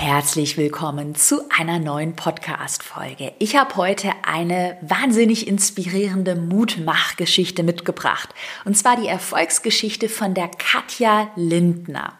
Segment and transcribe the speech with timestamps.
[0.00, 3.32] Herzlich willkommen zu einer neuen Podcast-Folge.
[3.40, 8.28] Ich habe heute eine wahnsinnig inspirierende Mutmachgeschichte mitgebracht.
[8.64, 12.16] Und zwar die Erfolgsgeschichte von der Katja Lindner.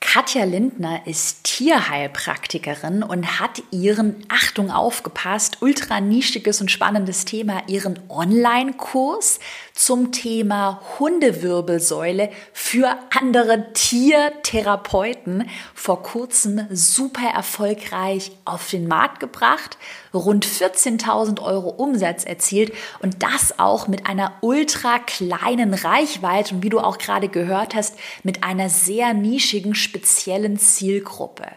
[0.00, 7.98] Katja Lindner ist Tierheilpraktikerin und hat ihren, Achtung aufgepasst, ultra nischiges und spannendes Thema, ihren
[8.08, 9.40] Online-Kurs
[9.74, 19.76] zum Thema Hundewirbelsäule für andere Tiertherapeuten vor kurzem super erfolgreich auf den Markt gebracht,
[20.14, 26.70] rund 14.000 Euro Umsatz erzielt und das auch mit einer ultra kleinen Reichweite und wie
[26.70, 31.48] du auch gerade gehört hast, mit einer sehr nischigen, speziellen Zielgruppe.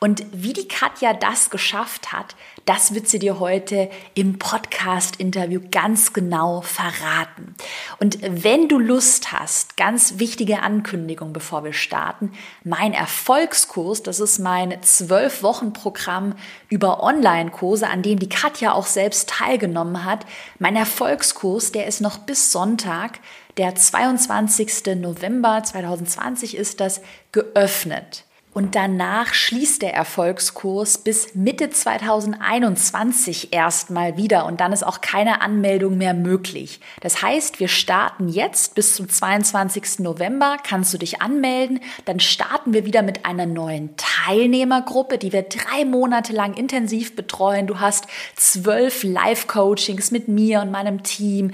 [0.00, 2.34] Und wie die Katja das geschafft hat,
[2.66, 7.54] das wird sie dir heute im Podcast-Interview ganz genau verraten.
[7.98, 12.32] Und wenn du Lust hast, ganz wichtige Ankündigung, bevor wir starten,
[12.64, 16.34] mein Erfolgskurs, das ist mein zwölf Wochen Programm
[16.68, 20.26] über Online-Kurse, an dem die Katja auch selbst teilgenommen hat.
[20.58, 23.20] Mein Erfolgskurs, der ist noch bis Sonntag,
[23.56, 24.96] der 22.
[24.96, 27.00] November 2020 ist das,
[27.32, 28.24] geöffnet.
[28.52, 35.40] Und danach schließt der Erfolgskurs bis Mitte 2021 erstmal wieder und dann ist auch keine
[35.40, 36.80] Anmeldung mehr möglich.
[37.00, 40.00] Das heißt, wir starten jetzt bis zum 22.
[40.00, 45.42] November, kannst du dich anmelden, dann starten wir wieder mit einer neuen Teilnehmergruppe, die wir
[45.42, 47.68] drei Monate lang intensiv betreuen.
[47.68, 51.52] Du hast zwölf Live-Coachings mit mir und meinem Team,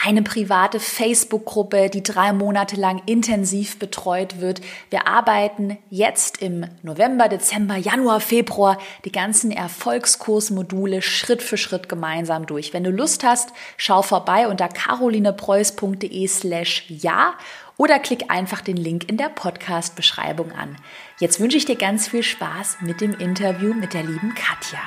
[0.00, 4.60] eine private Facebook-Gruppe, die drei Monate lang intensiv betreut wird.
[4.90, 12.46] Wir arbeiten jetzt im November, Dezember, Januar, Februar die ganzen Erfolgskursmodule Schritt für Schritt gemeinsam
[12.46, 12.72] durch.
[12.72, 17.34] Wenn du Lust hast, schau vorbei unter carolinepreuß.de slash ja
[17.76, 20.76] oder klick einfach den Link in der Podcast-Beschreibung an.
[21.18, 24.80] Jetzt wünsche ich dir ganz viel Spaß mit dem Interview mit der lieben Katja.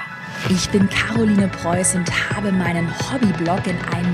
[0.50, 4.14] Ich bin Caroline Preuß und habe meinen Hobbyblog in ein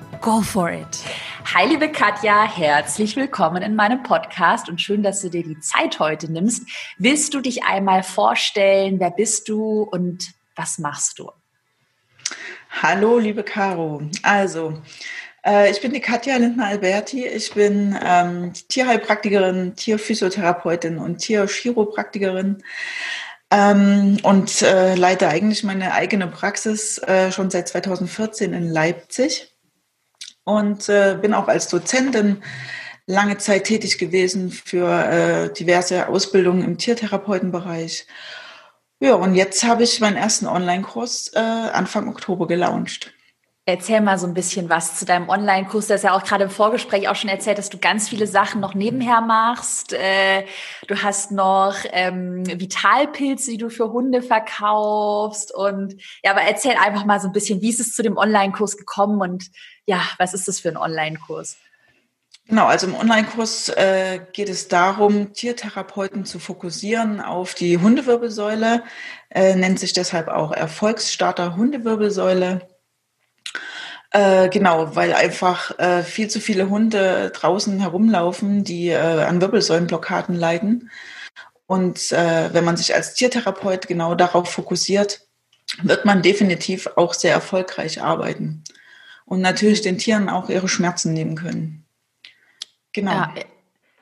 [0.21, 1.03] go for it.
[1.55, 5.99] Hi, liebe Katja, herzlich willkommen in meinem Podcast und schön, dass du dir die Zeit
[5.99, 6.67] heute nimmst.
[6.99, 8.99] Willst du dich einmal vorstellen?
[8.99, 11.31] Wer bist du und was machst du?
[12.69, 14.03] Hallo, liebe Caro.
[14.21, 14.79] Also,
[15.43, 17.25] äh, ich bin die Katja Lindner-Alberti.
[17.25, 22.61] Ich bin ähm, Tierheilpraktikerin, Tierphysiotherapeutin und Tierchiropraktikerin
[23.49, 29.50] ähm, und äh, leite eigentlich meine eigene Praxis äh, schon seit 2014 in Leipzig
[30.57, 32.43] und äh, bin auch als Dozentin
[33.05, 38.07] lange Zeit tätig gewesen für äh, diverse Ausbildungen im Tiertherapeutenbereich.
[38.99, 43.13] Ja, und jetzt habe ich meinen ersten Online-Kurs äh, Anfang Oktober gelauncht.
[43.67, 45.85] Erzähl mal so ein bisschen was zu deinem Online-Kurs.
[45.85, 48.59] Du hast ja auch gerade im Vorgespräch auch schon erzählt, dass du ganz viele Sachen
[48.59, 49.93] noch nebenher machst.
[49.93, 50.45] Äh,
[50.87, 55.53] du hast noch ähm, Vitalpilze, die du für Hunde verkaufst.
[55.53, 58.77] Und ja, aber erzähl einfach mal so ein bisschen, wie ist es zu dem Online-Kurs
[58.77, 59.51] gekommen und
[59.85, 61.57] ja, was ist das für ein Online-Kurs?
[62.47, 68.83] Genau, also im Online-Kurs äh, geht es darum, Tiertherapeuten zu fokussieren auf die Hundewirbelsäule,
[69.29, 72.67] äh, nennt sich deshalb auch Erfolgsstarter Hundewirbelsäule.
[74.11, 80.35] Äh, genau, weil einfach äh, viel zu viele Hunde draußen herumlaufen, die äh, an Wirbelsäulenblockaden
[80.35, 80.91] leiden.
[81.65, 85.21] Und äh, wenn man sich als Tiertherapeut genau darauf fokussiert,
[85.81, 88.65] wird man definitiv auch sehr erfolgreich arbeiten
[89.23, 91.85] und natürlich den Tieren auch ihre Schmerzen nehmen können.
[92.91, 93.11] Genau.
[93.11, 93.33] Ja,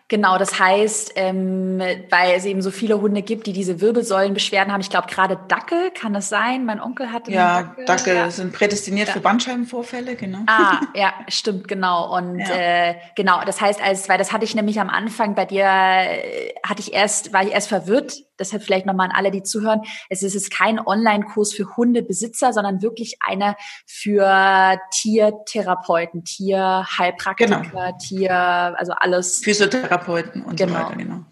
[0.09, 4.81] Genau, das heißt, ähm, weil es eben so viele Hunde gibt, die diese Wirbelsäulenbeschwerden haben.
[4.81, 6.65] Ich glaube, gerade Dackel kann es sein.
[6.65, 8.31] Mein Onkel hatte ja Dackel, Dackel ja.
[8.31, 9.13] sind prädestiniert ja.
[9.13, 10.39] für Bandscheibenvorfälle, genau.
[10.47, 12.17] Ah, ja, stimmt, genau.
[12.17, 12.89] Und ja.
[12.89, 16.55] äh, genau, das heißt, als weil das hatte ich nämlich am Anfang bei dir, äh,
[16.65, 18.23] hatte ich erst, war ich erst verwirrt.
[18.39, 19.81] Deshalb vielleicht nochmal an alle, die zuhören.
[20.07, 27.97] Es ist, es ist kein Online-Kurs für Hundebesitzer, sondern wirklich einer für Tiertherapeuten, Tierheilpraktiker, genau.
[27.97, 29.41] Tier, also alles.
[29.43, 29.98] Physiotherapie.
[29.99, 30.73] Therapeuten und genau.
[30.73, 31.25] so weiter, genau.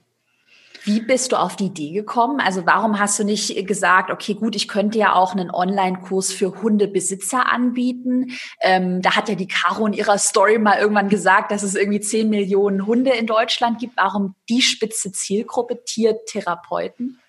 [0.84, 2.40] Wie bist du auf die Idee gekommen?
[2.40, 6.62] Also warum hast du nicht gesagt, okay, gut, ich könnte ja auch einen Online-Kurs für
[6.62, 8.32] Hundebesitzer anbieten?
[8.62, 12.00] Ähm, da hat ja die Caro in ihrer Story mal irgendwann gesagt, dass es irgendwie
[12.00, 13.98] 10 Millionen Hunde in Deutschland gibt.
[13.98, 17.20] Warum die spitze Zielgruppe Tiertherapeuten?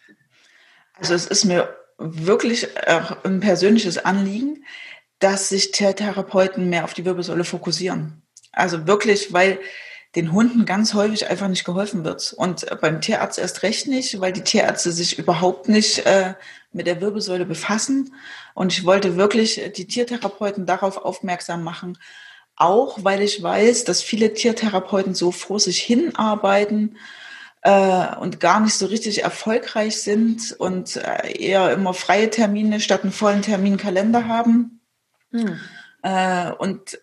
[0.95, 2.69] Also es ist mir wirklich
[3.25, 4.65] ein persönliches Anliegen,
[5.19, 8.23] dass sich Tiertherapeuten mehr auf die Wirbelsäule fokussieren.
[8.53, 9.59] Also wirklich, weil
[10.19, 12.33] den Hunden ganz häufig einfach nicht geholfen wird.
[12.33, 16.35] Und beim Tierarzt erst recht nicht, weil die Tierärzte sich überhaupt nicht äh,
[16.73, 18.13] mit der Wirbelsäule befassen.
[18.55, 21.99] Und ich wollte wirklich die Tiertherapeuten darauf aufmerksam machen,
[22.57, 26.97] auch weil ich weiß, dass viele Tiertherapeuten so vor sich hinarbeiten
[27.63, 33.05] äh, und gar nicht so richtig erfolgreich sind und äh, eher immer freie Termine statt
[33.05, 34.81] einen vollen Terminkalender haben.
[35.31, 35.61] Hm.
[36.03, 36.99] Äh, und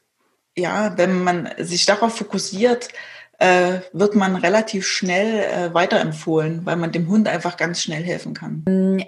[0.57, 2.89] ja, wenn man sich darauf fokussiert,
[3.37, 8.33] äh, wird man relativ schnell äh, weiterempfohlen, weil man dem Hund einfach ganz schnell helfen
[8.33, 8.63] kann.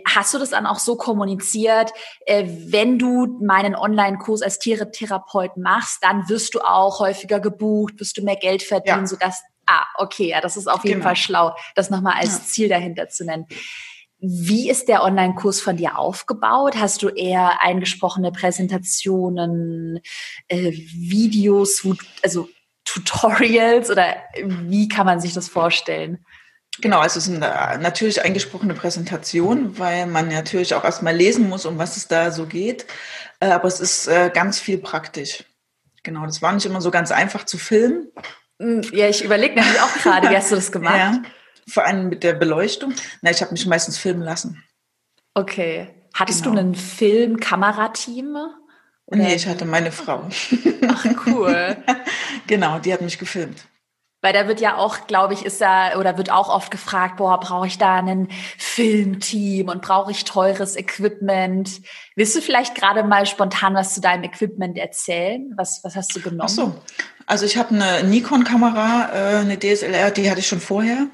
[0.05, 1.94] Hast du das dann auch so kommuniziert,
[2.25, 8.17] äh, wenn du meinen Online-Kurs als Tieretherapeut machst, dann wirst du auch häufiger gebucht, wirst
[8.17, 9.07] du mehr Geld verdienen, ja.
[9.07, 11.05] sodass, ah, okay, ja, das ist auf jeden genau.
[11.05, 12.44] Fall schlau, das nochmal als ja.
[12.44, 13.47] Ziel dahinter zu nennen.
[14.19, 16.75] Wie ist der Online-Kurs von dir aufgebaut?
[16.75, 20.00] Hast du eher eingesprochene Präsentationen,
[20.48, 21.88] äh, Videos,
[22.24, 22.50] also
[22.84, 26.25] Tutorials oder wie kann man sich das vorstellen?
[26.80, 31.66] Genau, also es ist eine natürlich eingesprochene Präsentation, weil man natürlich auch erstmal lesen muss,
[31.66, 32.86] um was es da so geht.
[33.40, 35.44] Äh, aber es ist äh, ganz viel praktisch.
[36.04, 38.12] Genau, das war nicht immer so ganz einfach zu filmen.
[38.60, 40.98] Hm, ja, ich überlege nämlich auch gerade, wie hast du das gemacht?
[40.98, 41.22] Ja.
[41.69, 42.94] Vor allem mit der Beleuchtung.
[43.22, 44.64] Na, ich habe mich meistens filmen lassen.
[45.34, 45.90] Okay.
[46.14, 46.56] Hattest genau.
[46.56, 48.38] du ein Film-Kamerateam?
[49.12, 50.28] Nee, ich hatte meine Frau.
[50.88, 51.78] Ach, cool.
[52.48, 53.68] genau, die hat mich gefilmt.
[54.22, 57.40] Weil da wird ja auch, glaube ich, ist da oder wird auch oft gefragt, boah,
[57.40, 61.81] brauche ich da ein Filmteam und brauche ich teures Equipment?
[62.16, 65.54] Willst du vielleicht gerade mal spontan was zu deinem Equipment erzählen?
[65.56, 66.42] Was, was hast du genommen?
[66.46, 66.75] Ach so.
[67.28, 71.08] Also ich habe eine Nikon-Kamera, äh, eine DSLR, die hatte ich schon vorher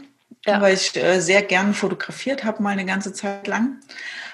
[0.46, 0.62] ja.
[0.62, 3.80] weil ich äh, sehr gern fotografiert habe, mal eine ganze Zeit lang.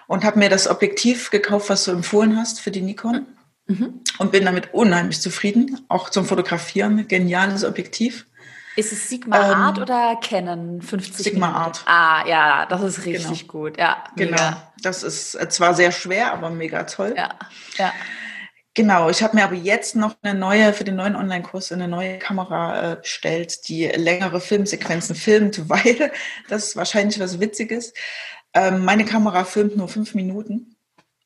[0.07, 3.27] Und habe mir das Objektiv gekauft, was du empfohlen hast für die Nikon.
[3.67, 4.01] Mhm.
[4.17, 5.85] Und bin damit unheimlich zufrieden.
[5.87, 7.07] Auch zum Fotografieren.
[7.07, 8.25] Geniales Objektiv.
[8.75, 11.63] Ist es Sigma ähm, Art oder Canon 50 Sigma Minuten?
[11.63, 11.83] Art.
[11.85, 13.51] Ah, ja, das ist richtig genau.
[13.51, 13.77] gut.
[13.77, 14.35] Ja, mega.
[14.35, 14.61] genau.
[14.81, 17.13] Das ist zwar sehr schwer, aber mega toll.
[17.15, 17.31] Ja,
[17.77, 17.91] ja.
[18.79, 22.17] Genau, ich habe mir aber jetzt noch eine neue, für den neuen Online-Kurs eine neue
[22.17, 26.13] Kamera äh, bestellt, die längere Filmsequenzen filmt, weil
[26.47, 27.93] das ist wahrscheinlich was Witziges.
[28.53, 30.77] Ähm, meine Kamera filmt nur fünf Minuten.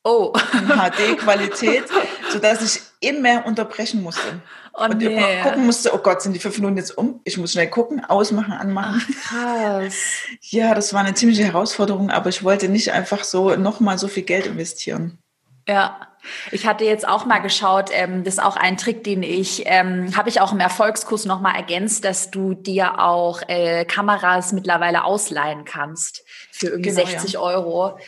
[0.02, 0.32] Oh.
[0.52, 1.84] In HD-Qualität,
[2.28, 4.42] sodass ich immer unterbrechen musste.
[4.72, 5.06] Oh, und nee.
[5.06, 7.20] immer gucken musste, oh Gott, sind die fünf Minuten jetzt um?
[7.22, 9.00] Ich muss schnell gucken, ausmachen, anmachen.
[9.06, 9.94] Ach, krass.
[10.40, 14.24] Ja, das war eine ziemliche Herausforderung, aber ich wollte nicht einfach so nochmal so viel
[14.24, 15.20] Geld investieren.
[15.68, 16.08] Ja.
[16.50, 20.16] Ich hatte jetzt auch mal geschaut, ähm, das ist auch ein Trick, den ich, ähm,
[20.16, 25.64] habe ich auch im Erfolgskurs nochmal ergänzt, dass du dir auch äh, Kameras mittlerweile ausleihen
[25.64, 27.40] kannst für irgendwie genau, 60 ja.
[27.40, 27.98] Euro.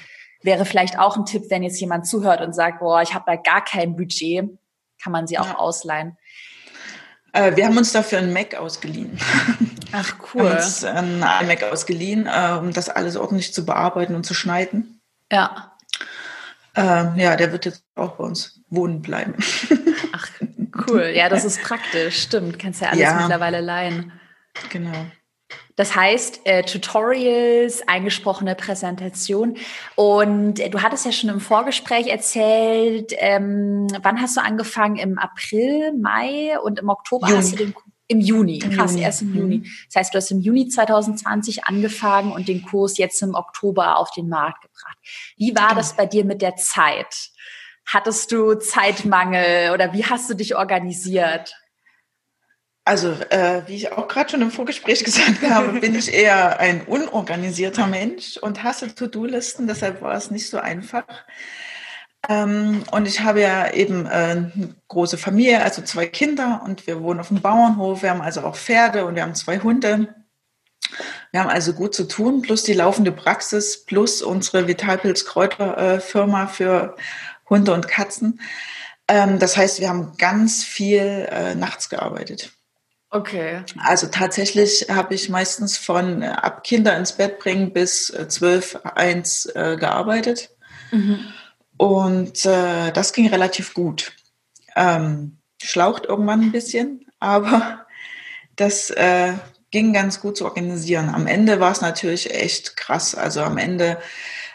[0.43, 3.37] Wäre vielleicht auch ein Tipp, wenn jetzt jemand zuhört und sagt, boah, ich habe da
[3.37, 4.49] gar kein Budget,
[5.03, 5.59] kann man sie auch ja.
[5.59, 6.17] ausleihen.
[7.33, 9.19] Äh, wir haben uns dafür einen Mac ausgeliehen.
[9.93, 10.43] Ach cool.
[10.43, 14.35] Wir haben uns einen iMac ausgeliehen, äh, um das alles ordentlich zu bearbeiten und zu
[14.35, 15.01] schneiden.
[15.31, 15.76] Ja.
[16.77, 19.35] Ähm, ja, der wird jetzt auch bei uns wohnen bleiben.
[20.13, 20.29] Ach,
[20.89, 21.13] cool.
[21.15, 22.23] Ja, das ist praktisch.
[22.23, 22.59] Stimmt.
[22.59, 23.21] Kannst ja alles ja.
[23.21, 24.13] mittlerweile leihen.
[24.71, 25.07] Genau.
[25.77, 29.59] Das heißt, äh, Tutorials, eingesprochene Präsentation.
[29.95, 34.97] Und äh, du hattest ja schon im Vorgespräch erzählt, ähm, wann hast du angefangen?
[34.97, 37.39] Im April, Mai und im Oktober Juni.
[37.39, 37.75] hast du den
[38.09, 39.03] im Juni, krass, Juni.
[39.03, 39.37] erst im mhm.
[39.37, 39.71] Juni.
[39.87, 44.11] Das heißt, du hast im Juni 2020 angefangen und den Kurs jetzt im Oktober auf
[44.13, 44.99] den Markt gebracht.
[45.37, 45.81] Wie war genau.
[45.81, 47.31] das bei dir mit der Zeit?
[47.87, 51.55] Hattest du Zeitmangel oder wie hast du dich organisiert?
[52.85, 56.83] Also, äh, wie ich auch gerade schon im Vorgespräch gesagt habe, bin ich eher ein
[56.83, 61.05] unorganisierter Mensch und hasse To-Do-Listen, deshalb war es nicht so einfach.
[62.29, 67.03] Ähm, und ich habe ja eben äh, eine große Familie, also zwei Kinder und wir
[67.03, 68.03] wohnen auf dem Bauernhof.
[68.03, 70.15] Wir haben also auch Pferde und wir haben zwei Hunde.
[71.31, 76.49] Wir haben also gut zu tun, plus die laufende Praxis, plus unsere Vitalpilz Kräuterfirma äh,
[76.49, 76.97] für
[77.49, 78.41] Hunde und Katzen.
[79.09, 82.51] Ähm, das heißt, wir haben ganz viel äh, nachts gearbeitet.
[83.11, 83.63] Okay.
[83.79, 88.79] Also tatsächlich habe ich meistens von äh, ab Kinder ins Bett bringen bis äh, zwölf,
[88.83, 90.51] eins äh, gearbeitet.
[90.91, 91.33] Mhm.
[91.77, 94.13] Und äh, das ging relativ gut.
[94.75, 97.87] Ähm, schlaucht irgendwann ein bisschen, aber
[98.57, 99.35] das äh,
[99.71, 101.09] ging ganz gut zu organisieren.
[101.09, 103.15] Am Ende war es natürlich echt krass.
[103.15, 103.99] Also am Ende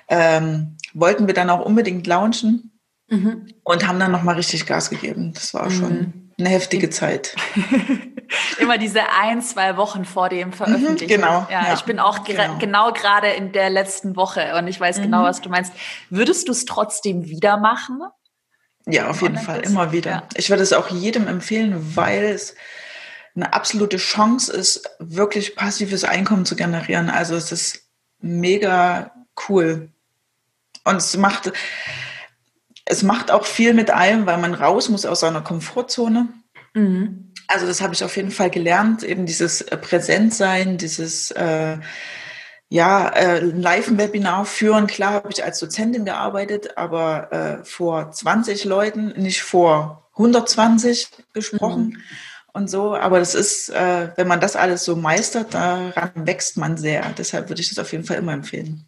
[0.08, 2.72] ähm, wollten wir dann auch unbedingt launchen
[3.10, 3.48] mhm.
[3.64, 5.34] und haben dann nochmal richtig Gas gegeben.
[5.34, 5.72] Das war mhm.
[5.72, 7.36] schon eine heftige Zeit.
[8.60, 11.08] Immer diese ein, zwei Wochen vor dem mhm, Veröffentlichen.
[11.08, 11.48] genau.
[11.50, 14.98] Ja, ja, ich bin auch genau, genau gerade in der letzten Woche und ich weiß
[14.98, 15.12] genau, mhm.
[15.12, 15.74] genau, was du meinst.
[16.10, 18.02] Würdest du es trotzdem wieder machen?
[18.88, 20.12] Ja, auf jeden Fall, immer wieder.
[20.12, 20.24] Ja.
[20.36, 22.56] Ich würde es auch jedem empfehlen, weil es
[23.36, 27.10] eine absolute Chance ist, wirklich passives Einkommen zu generieren.
[27.10, 27.84] Also es ist
[28.20, 29.12] mega
[29.48, 29.90] cool.
[30.84, 31.52] Und es macht,
[32.86, 36.30] es macht auch viel mit allem, weil man raus muss aus seiner Komfortzone.
[36.74, 37.34] Mhm.
[37.48, 41.78] Also das habe ich auf jeden Fall gelernt, eben dieses äh, Präsentsein, dieses äh,
[42.70, 44.88] ja, äh, Live-Webinar führen.
[44.88, 51.98] Klar habe ich als Dozentin gearbeitet, aber äh, vor 20 Leuten, nicht vor 120 gesprochen.
[51.98, 51.98] Mhm
[52.54, 52.96] und so.
[52.96, 57.14] Aber das ist, äh, wenn man das alles so meistert, daran wächst man sehr.
[57.18, 58.86] Deshalb würde ich das auf jeden Fall immer empfehlen.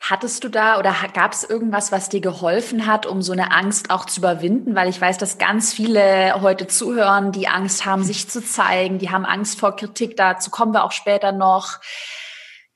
[0.00, 3.90] Hattest du da oder gab es irgendwas, was dir geholfen hat, um so eine Angst
[3.90, 4.74] auch zu überwinden?
[4.74, 9.10] Weil ich weiß, dass ganz viele heute zuhören, die Angst haben, sich zu zeigen, die
[9.10, 11.80] haben Angst vor Kritik, dazu kommen wir auch später noch.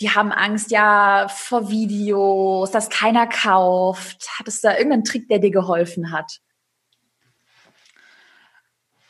[0.00, 4.28] Die haben Angst, ja, vor Videos, dass keiner kauft.
[4.38, 6.40] Hattest du da irgendeinen Trick, der dir geholfen hat?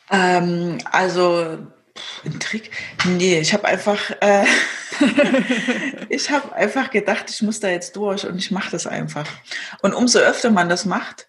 [0.09, 1.57] Ähm, also
[2.25, 2.71] ein Trick?
[3.05, 4.45] Nee, ich habe einfach, äh,
[6.09, 9.27] ich habe einfach gedacht, ich muss da jetzt durch und ich mache das einfach.
[9.81, 11.27] Und umso öfter man das macht,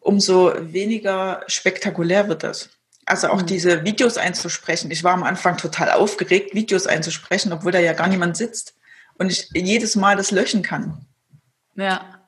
[0.00, 2.70] umso weniger spektakulär wird das.
[3.06, 3.46] Also auch mhm.
[3.46, 4.90] diese Videos einzusprechen.
[4.90, 8.74] Ich war am Anfang total aufgeregt, Videos einzusprechen, obwohl da ja gar niemand sitzt
[9.18, 11.06] und ich jedes Mal das löschen kann.
[11.74, 12.20] Ja.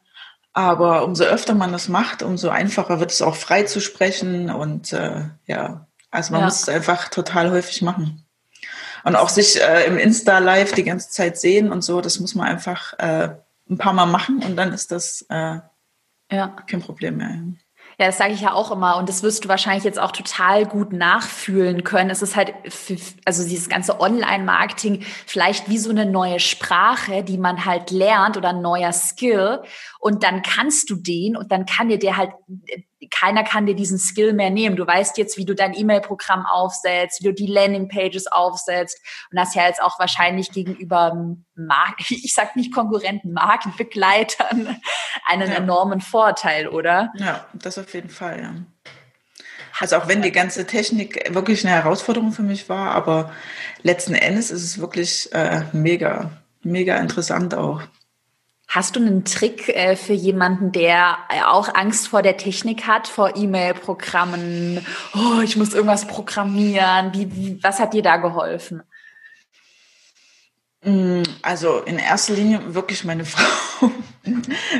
[0.52, 4.92] Aber umso öfter man das macht, umso einfacher wird es auch frei zu sprechen und
[4.92, 6.46] äh, ja, also man ja.
[6.46, 8.24] muss es einfach total häufig machen.
[9.02, 12.46] Und auch sich äh, im Insta-Live die ganze Zeit sehen und so, das muss man
[12.46, 13.30] einfach äh,
[13.68, 15.58] ein paar Mal machen und dann ist das äh,
[16.30, 16.56] ja.
[16.68, 17.36] kein Problem mehr.
[17.98, 20.66] Ja, das sage ich ja auch immer und das wirst du wahrscheinlich jetzt auch total
[20.66, 22.10] gut nachfühlen können.
[22.10, 27.38] Es ist halt, für, also dieses ganze Online-Marketing vielleicht wie so eine neue Sprache, die
[27.38, 29.62] man halt lernt oder ein neuer Skill
[30.02, 32.32] und dann kannst du den und dann kann dir der halt
[33.10, 34.74] keiner kann dir diesen Skill mehr nehmen.
[34.74, 38.98] Du weißt jetzt, wie du dein E-Mail-Programm aufsetzt, wie du die Landing-Pages aufsetzt
[39.30, 44.76] und hast ja jetzt auch wahrscheinlich gegenüber Mark ich sag nicht Konkurrenten, Markenbegleitern
[45.28, 45.56] einen ja.
[45.58, 47.12] enormen Vorteil, oder?
[47.16, 48.54] Ja, das auf jeden Fall, ja.
[49.78, 53.32] Also auch wenn die ganze Technik wirklich eine Herausforderung für mich war, aber
[53.82, 57.82] letzten Endes ist es wirklich äh, mega, mega interessant auch.
[58.74, 63.06] Hast du einen Trick äh, für jemanden, der äh, auch Angst vor der Technik hat,
[63.06, 64.86] vor E-Mail-Programmen?
[65.14, 67.12] Oh, ich muss irgendwas programmieren.
[67.12, 68.82] Wie, wie, was hat dir da geholfen?
[70.82, 73.90] Mm, also in erster Linie wirklich meine Frau,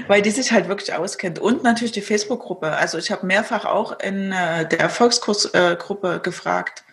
[0.07, 1.39] weil die sich halt wirklich auskennt.
[1.39, 2.73] Und natürlich die Facebook-Gruppe.
[2.73, 6.85] Also ich habe mehrfach auch in äh, der Erfolgskursgruppe gefragt,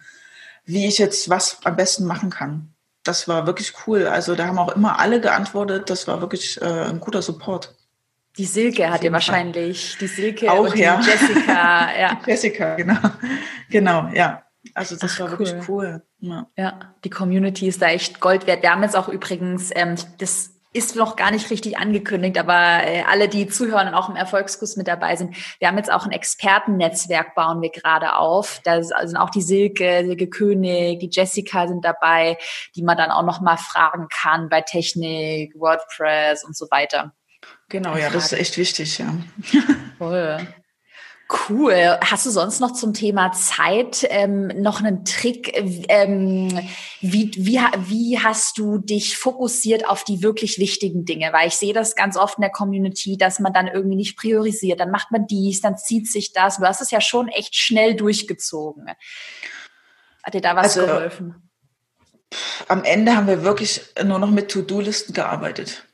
[0.65, 2.73] wie ich jetzt was am besten machen kann
[3.09, 4.05] das war wirklich cool.
[4.05, 5.89] Also da haben auch immer alle geantwortet.
[5.89, 7.75] Das war wirklich äh, ein guter Support.
[8.37, 11.01] Die Silke hat ihr wahrscheinlich, die Silke auch, und ja.
[11.01, 12.21] Jessica, ja.
[12.25, 12.99] Jessica, genau.
[13.69, 14.43] Genau, ja.
[14.75, 15.39] Also das Ach, war cool.
[15.39, 16.03] wirklich cool.
[16.19, 16.47] Ja.
[16.55, 16.79] ja.
[17.03, 18.61] die Community ist da echt Gold wert.
[18.61, 23.03] Wir haben jetzt auch übrigens ähm, das ist noch gar nicht richtig angekündigt, aber äh,
[23.07, 26.11] alle, die zuhören und auch im Erfolgskurs mit dabei sind, wir haben jetzt auch ein
[26.11, 28.61] Expertennetzwerk, bauen wir gerade auf.
[28.63, 32.37] Da sind auch die Silke, Silke König, die Jessica sind dabei,
[32.75, 37.13] die man dann auch noch mal fragen kann bei Technik, WordPress und so weiter.
[37.69, 39.13] Genau, ja, das ist echt wichtig, ja.
[39.97, 40.47] Voll.
[41.31, 41.99] Cool.
[42.03, 45.55] Hast du sonst noch zum Thema Zeit ähm, noch einen Trick?
[45.87, 46.49] Ähm,
[47.01, 51.31] wie, wie, wie hast du dich fokussiert auf die wirklich wichtigen Dinge?
[51.31, 54.79] Weil ich sehe das ganz oft in der Community, dass man dann irgendwie nicht priorisiert.
[54.79, 56.57] Dann macht man dies, dann zieht sich das.
[56.57, 58.87] Du hast es ja schon echt schnell durchgezogen.
[60.23, 61.51] Hat dir da was also, geholfen?
[62.67, 65.85] Am Ende haben wir wirklich nur noch mit To-Do-Listen gearbeitet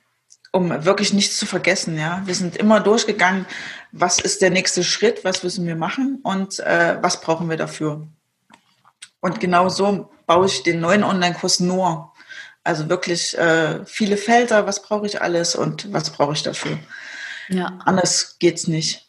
[0.55, 1.97] um wirklich nichts zu vergessen.
[1.99, 3.45] Ja, wir sind immer durchgegangen,
[3.91, 8.07] was ist der nächste Schritt, was müssen wir machen und äh, was brauchen wir dafür.
[9.19, 12.13] Und genau so baue ich den neuen Online-Kurs nur.
[12.63, 16.79] Also wirklich äh, viele Felder, was brauche ich alles und was brauche ich dafür.
[17.49, 17.77] Ja.
[17.83, 19.05] Anders geht's nicht.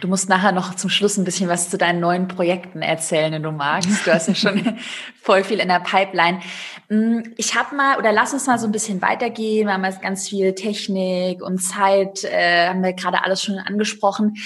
[0.00, 3.42] Du musst nachher noch zum Schluss ein bisschen was zu deinen neuen Projekten erzählen, wenn
[3.42, 4.06] du magst.
[4.06, 4.78] Du hast ja schon
[5.22, 6.40] voll viel in der Pipeline.
[6.88, 9.66] Mm, ich habe mal, oder lass uns mal so ein bisschen weitergehen.
[9.66, 14.36] Wir haben jetzt ganz viel Technik und Zeit, äh, haben wir gerade alles schon angesprochen.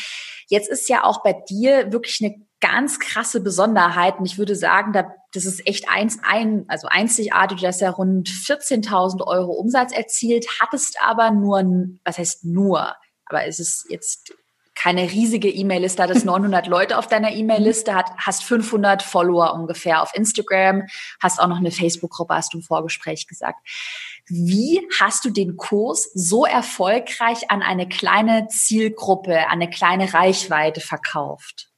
[0.48, 4.18] Jetzt ist ja auch bei dir wirklich eine ganz krasse Besonderheit.
[4.18, 7.60] Und ich würde sagen, da, das ist echt eins, ein, also einzigartig.
[7.60, 11.62] Du hast ja rund 14.000 Euro Umsatz erzielt, hattest aber nur,
[12.04, 12.94] was heißt nur?
[13.26, 14.34] Aber es ist jetzt
[14.84, 20.82] keine riesige E-Mail-Liste, hattest 900 Leute auf deiner E-Mail-Liste, hast 500 Follower ungefähr auf Instagram,
[21.22, 23.66] hast auch noch eine Facebook-Gruppe, hast du im Vorgespräch gesagt.
[24.26, 30.82] Wie hast du den Kurs so erfolgreich an eine kleine Zielgruppe, an eine kleine Reichweite
[30.82, 31.70] verkauft?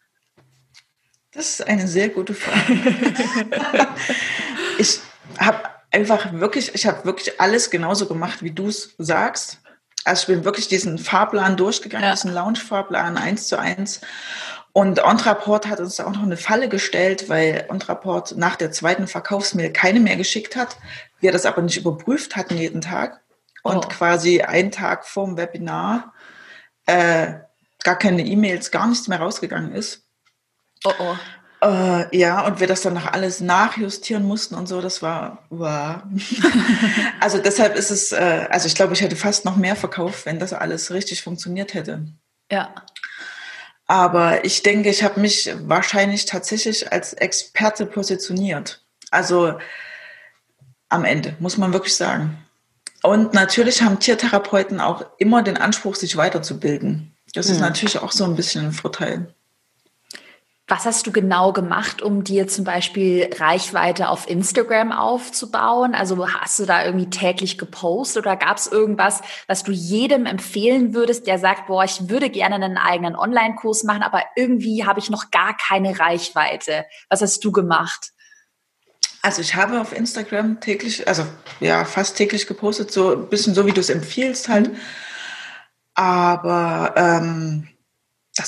[1.31, 3.07] Das ist eine sehr gute Frage.
[4.79, 4.99] ich
[5.39, 5.61] habe
[5.93, 9.61] einfach wirklich, ich habe wirklich alles genauso gemacht, wie du es sagst.
[10.07, 12.15] Also ich bin wirklich diesen Fahrplan durchgegangen, ja.
[12.15, 14.01] diesen Launch-Fahrplan eins zu eins.
[14.73, 19.73] Und Ontraport hat uns auch noch eine Falle gestellt, weil Ontraport nach der zweiten Verkaufsmail
[19.73, 20.77] keine mehr geschickt hat.
[21.19, 23.21] Wir das aber nicht überprüft hatten jeden Tag.
[23.63, 23.89] Und oh.
[23.89, 26.13] quasi einen Tag vorm Webinar
[26.87, 27.35] äh,
[27.83, 30.05] gar keine E-Mails, gar nichts mehr rausgegangen ist.
[30.85, 31.17] Oh oh.
[31.63, 36.03] Äh, ja, und wir das dann noch alles nachjustieren mussten und so, das war, wow.
[37.21, 40.39] also deshalb ist es, äh, also ich glaube, ich hätte fast noch mehr verkauft, wenn
[40.39, 42.07] das alles richtig funktioniert hätte.
[42.51, 42.75] Ja.
[43.87, 48.85] Aber ich denke, ich habe mich wahrscheinlich tatsächlich als Experte positioniert.
[49.11, 49.59] Also
[50.89, 52.37] am Ende, muss man wirklich sagen.
[53.03, 57.17] Und natürlich haben Tiertherapeuten auch immer den Anspruch, sich weiterzubilden.
[57.33, 57.55] Das mhm.
[57.55, 59.35] ist natürlich auch so ein bisschen ein Vorteil.
[60.69, 65.95] Was hast du genau gemacht, um dir zum Beispiel Reichweite auf Instagram aufzubauen?
[65.95, 70.93] Also hast du da irgendwie täglich gepostet oder gab es irgendwas, was du jedem empfehlen
[70.93, 75.09] würdest, der sagt, boah, ich würde gerne einen eigenen Online-Kurs machen, aber irgendwie habe ich
[75.09, 76.85] noch gar keine Reichweite.
[77.09, 78.11] Was hast du gemacht?
[79.23, 81.25] Also ich habe auf Instagram täglich, also
[81.61, 84.73] ja, fast täglich gepostet, so ein bisschen so, wie du es empfiehlst halt.
[84.73, 84.79] Mhm.
[85.95, 87.69] Aber ähm,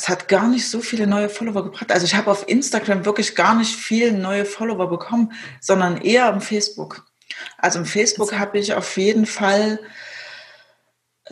[0.09, 1.93] hat gar nicht so viele neue Follower gebracht.
[1.93, 6.41] Also ich habe auf Instagram wirklich gar nicht viel neue Follower bekommen, sondern eher am
[6.41, 7.07] Facebook.
[7.57, 9.79] Also im Facebook habe ich auf jeden Fall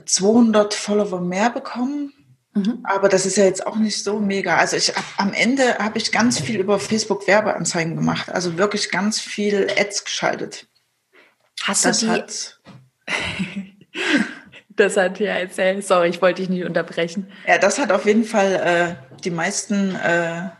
[0.04, 2.12] 200 Follower mehr bekommen.
[2.54, 2.80] Mhm.
[2.84, 4.56] Aber das ist ja jetzt auch nicht so mega.
[4.56, 8.30] Also ich am Ende habe ich ganz viel über Facebook Werbeanzeigen gemacht.
[8.30, 10.66] Also wirklich ganz viel Ads geschaltet.
[11.62, 13.76] Hast das du die?
[14.76, 15.84] Das hat ja erzählt.
[15.86, 17.30] Sorry, ich wollte dich nicht unterbrechen.
[17.46, 20.50] Ja, das hat auf jeden Fall äh, die meisten äh,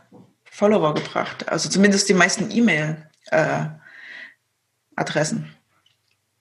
[0.43, 1.47] Follower gebracht.
[1.49, 5.43] Also zumindest die meisten E-Mail-Adressen.
[5.43, 5.47] Äh,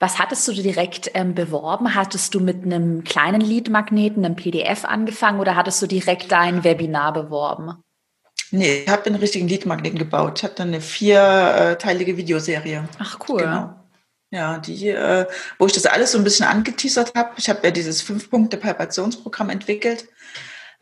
[0.01, 1.95] Was hattest du direkt ähm, beworben?
[1.95, 7.13] Hattest du mit einem kleinen Lead-Magneten, einem PDF angefangen oder hattest du direkt dein Webinar
[7.13, 7.75] beworben?
[8.53, 10.39] Nee, ich habe einen richtigen Lead-Magneten gebaut.
[10.39, 12.89] Ich habe dann eine vierteilige Videoserie.
[12.99, 13.43] Ach cool.
[13.43, 13.75] Genau.
[14.31, 15.27] Ja, die, äh,
[15.59, 17.31] wo ich das alles so ein bisschen angeteasert habe.
[17.37, 20.09] Ich habe ja dieses Fünf-Punkte-Palpationsprogramm entwickelt.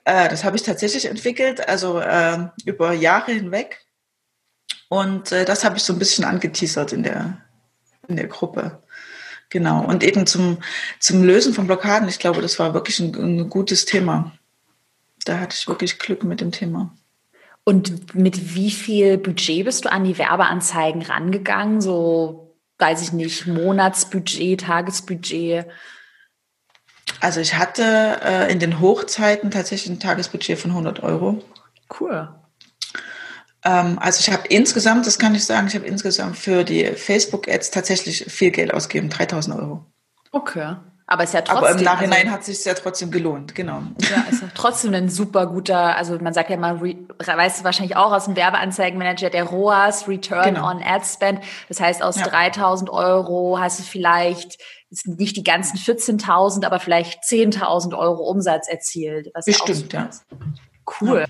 [0.04, 3.84] Äh, das habe ich tatsächlich entwickelt, also äh, über Jahre hinweg.
[4.88, 7.38] Und äh, das habe ich so ein bisschen angeteasert in der,
[8.08, 8.82] in der Gruppe.
[9.50, 9.84] Genau.
[9.84, 10.58] Und eben zum,
[10.98, 14.32] zum Lösen von Blockaden, ich glaube, das war wirklich ein, ein gutes Thema.
[15.24, 16.94] Da hatte ich wirklich Glück mit dem Thema.
[17.64, 21.80] Und mit wie viel Budget bist du an die Werbeanzeigen rangegangen?
[21.80, 22.43] So
[22.84, 25.66] weiß ich nicht, Monatsbudget, Tagesbudget?
[27.20, 31.42] Also ich hatte äh, in den Hochzeiten tatsächlich ein Tagesbudget von 100 Euro.
[31.98, 32.28] Cool.
[33.64, 37.70] Ähm, also ich habe insgesamt, das kann ich sagen, ich habe insgesamt für die Facebook-Ads
[37.70, 39.86] tatsächlich viel Geld ausgegeben, 3000 Euro.
[40.30, 40.76] Okay.
[41.06, 41.64] Aber ist ja trotzdem.
[41.64, 43.82] Aber im Nachhinein also, hat es sich ja trotzdem gelohnt, genau.
[44.00, 47.96] Ja, ist ja trotzdem ein super guter, also man sagt ja mal, weißt du wahrscheinlich
[47.96, 50.70] auch aus dem Werbeanzeigenmanager, der ROAS, Return genau.
[50.70, 51.40] on Ad Spend.
[51.68, 52.26] Das heißt, aus ja.
[52.26, 54.58] 3000 Euro hast du vielleicht,
[55.04, 59.28] nicht die ganzen 14.000, aber vielleicht 10.000 Euro Umsatz erzielt.
[59.44, 60.08] Bestimmt, ja.
[61.00, 61.20] Cool.
[61.20, 61.26] Ja.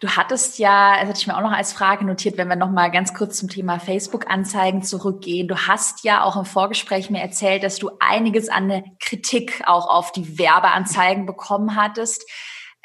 [0.00, 2.70] Du hattest ja, das hatte ich mir auch noch als Frage notiert, wenn wir noch
[2.70, 5.46] mal ganz kurz zum Thema Facebook-Anzeigen zurückgehen.
[5.46, 10.10] Du hast ja auch im Vorgespräch mir erzählt, dass du einiges an Kritik auch auf
[10.10, 12.24] die Werbeanzeigen bekommen hattest.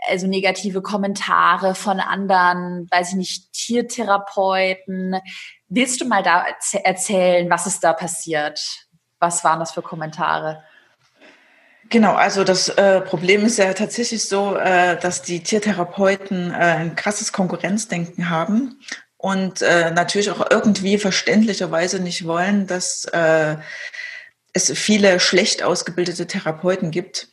[0.10, 5.16] Also negative Kommentare von anderen, weiß ich nicht, Tiertherapeuten.
[5.70, 6.46] Willst du mal da
[6.84, 8.60] erzählen, was ist da passiert?
[9.20, 10.66] Was waren das für Kommentare?
[11.90, 16.96] Genau, also das äh, Problem ist ja tatsächlich so, äh, dass die Tiertherapeuten äh, ein
[16.96, 18.80] krasses Konkurrenzdenken haben
[19.18, 23.58] und äh, natürlich auch irgendwie verständlicherweise nicht wollen, dass äh,
[24.54, 27.28] es viele schlecht ausgebildete Therapeuten gibt,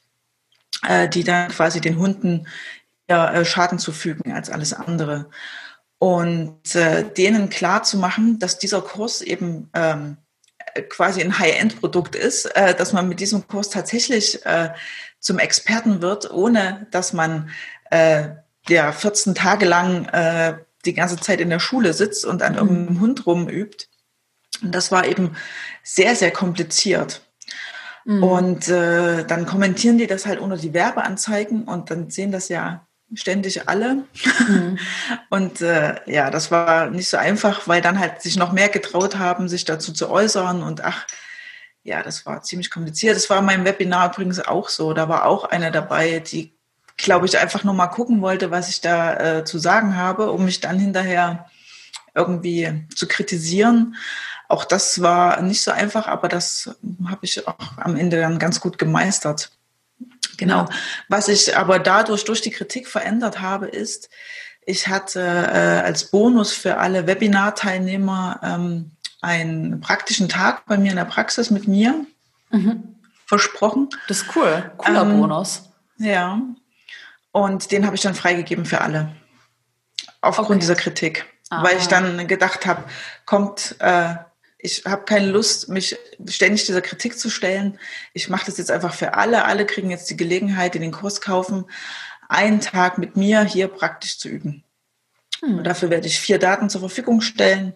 [0.86, 2.46] äh, die dann quasi den Hunden
[3.06, 5.30] äh, Schaden zufügen als alles andere.
[5.98, 10.16] Und denen klar zu machen, dass dieser Kurs eben ähm,
[10.88, 14.70] quasi ein High-End-Produkt ist, äh, dass man mit diesem Kurs tatsächlich äh,
[15.20, 17.50] zum Experten wird, ohne dass man
[17.90, 18.28] äh,
[18.68, 22.58] ja 14 Tage lang äh, die ganze Zeit in der Schule sitzt und an mhm.
[22.58, 23.88] irgendeinem Hund rumübt.
[24.62, 25.36] Und das war eben
[25.82, 27.22] sehr, sehr kompliziert.
[28.04, 28.22] Mhm.
[28.22, 32.86] Und äh, dann kommentieren die das halt unter die Werbeanzeigen und dann sehen das ja
[33.14, 34.04] ständig alle.
[34.48, 34.78] Mhm.
[35.30, 39.18] Und äh, ja, das war nicht so einfach, weil dann halt sich noch mehr getraut
[39.18, 40.62] haben, sich dazu zu äußern.
[40.62, 41.06] Und ach,
[41.82, 43.16] ja, das war ziemlich kompliziert.
[43.16, 44.92] Das war in meinem Webinar übrigens auch so.
[44.92, 46.54] Da war auch eine dabei, die,
[46.96, 50.44] glaube ich, einfach nur mal gucken wollte, was ich da äh, zu sagen habe, um
[50.44, 51.50] mich dann hinterher
[52.14, 53.96] irgendwie zu kritisieren.
[54.48, 58.60] Auch das war nicht so einfach, aber das habe ich auch am Ende dann ganz
[58.60, 59.50] gut gemeistert.
[60.42, 60.66] Genau.
[61.08, 64.10] Was ich aber dadurch durch die Kritik verändert habe, ist,
[64.64, 70.96] ich hatte äh, als Bonus für alle Webinar-Teilnehmer ähm, einen praktischen Tag bei mir in
[70.96, 72.06] der Praxis mit mir
[72.50, 72.96] mhm.
[73.26, 73.88] versprochen.
[74.08, 74.72] Das ist cool.
[74.78, 75.70] Cooler ähm, Bonus.
[75.98, 76.40] Ja.
[77.30, 79.12] Und den habe ich dann freigegeben für alle.
[80.20, 80.58] Aufgrund okay.
[80.58, 81.24] dieser Kritik.
[81.50, 81.62] Ah.
[81.62, 82.84] Weil ich dann gedacht habe,
[83.26, 84.14] kommt, äh,
[84.62, 85.98] ich habe keine Lust, mich
[86.28, 87.78] ständig dieser Kritik zu stellen.
[88.14, 89.44] Ich mache das jetzt einfach für alle.
[89.44, 91.64] Alle kriegen jetzt die Gelegenheit, in den Kurs kaufen,
[92.28, 94.62] einen Tag mit mir hier praktisch zu üben.
[95.40, 95.58] Hm.
[95.58, 97.74] Und dafür werde ich vier Daten zur Verfügung stellen,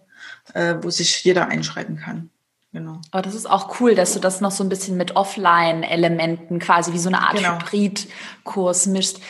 [0.55, 2.31] äh, wo sich jeder einschreiben kann.
[2.73, 3.01] Genau.
[3.11, 6.93] Aber das ist auch cool, dass du das noch so ein bisschen mit Offline-Elementen quasi
[6.93, 7.59] wie so eine Art genau.
[7.59, 9.21] Hybrid-Kurs mischst.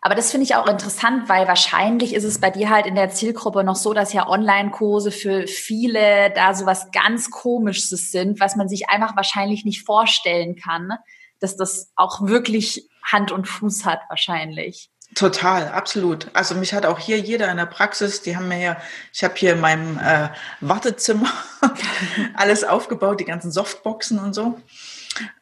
[0.00, 3.10] Aber das finde ich auch interessant, weil wahrscheinlich ist es bei dir halt in der
[3.10, 8.56] Zielgruppe noch so, dass ja Online-Kurse für viele da so was ganz Komisches sind, was
[8.56, 10.92] man sich einfach wahrscheinlich nicht vorstellen kann,
[11.40, 14.90] dass das auch wirklich Hand und Fuß hat wahrscheinlich.
[15.14, 16.28] Total, absolut.
[16.34, 18.76] Also mich hat auch hier jeder in der Praxis, die haben mir ja,
[19.12, 20.28] ich habe hier in meinem äh,
[20.60, 21.30] Wartezimmer
[22.34, 24.60] alles aufgebaut, die ganzen Softboxen und so.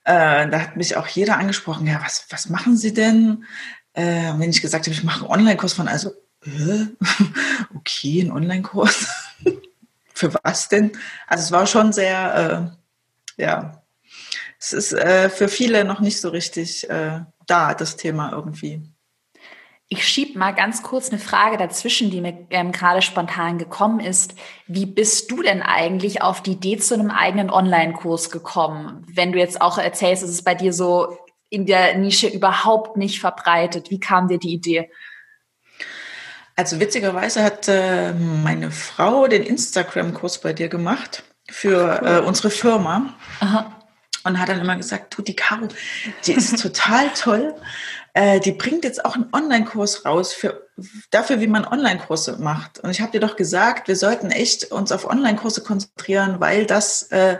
[0.04, 3.44] Äh, da hat mich auch jeder angesprochen, ja, was, was machen Sie denn?
[3.96, 6.10] Äh, wenn ich gesagt habe, ich mache einen Online-Kurs von, also,
[6.44, 6.86] äh,
[7.74, 9.08] okay, ein Online-Kurs.
[10.14, 10.92] Für was denn?
[11.26, 12.74] Also es war schon sehr,
[13.38, 13.82] äh, ja,
[14.58, 18.82] es ist äh, für viele noch nicht so richtig äh, da, das Thema irgendwie.
[19.88, 24.34] Ich schieb mal ganz kurz eine Frage dazwischen, die mir ähm, gerade spontan gekommen ist.
[24.66, 29.06] Wie bist du denn eigentlich auf die Idee zu einem eigenen Online-Kurs gekommen?
[29.08, 33.20] Wenn du jetzt auch erzählst, es ist bei dir so in der Nische überhaupt nicht
[33.20, 33.90] verbreitet.
[33.90, 34.90] Wie kam dir die Idee?
[36.56, 42.08] Also witzigerweise hat äh, meine Frau den Instagram-Kurs bei dir gemacht für cool.
[42.08, 43.14] äh, unsere Firma.
[43.40, 43.72] Aha.
[44.24, 45.68] Und hat dann immer gesagt, du, die Caro,
[46.24, 47.54] die ist total toll.
[48.14, 50.66] Äh, die bringt jetzt auch einen Online-Kurs raus für,
[51.10, 52.78] dafür, wie man Online-Kurse macht.
[52.78, 57.02] Und ich habe dir doch gesagt, wir sollten echt uns auf Online-Kurse konzentrieren, weil das
[57.12, 57.36] äh,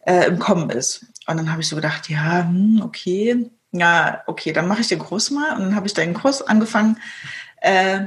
[0.00, 1.06] äh, im Kommen ist.
[1.26, 4.98] Und dann habe ich so gedacht, ja, hm, okay, ja, okay, dann mache ich den
[4.98, 5.56] Kurs mal.
[5.56, 6.98] Und dann habe ich deinen Kurs angefangen
[7.60, 8.06] äh,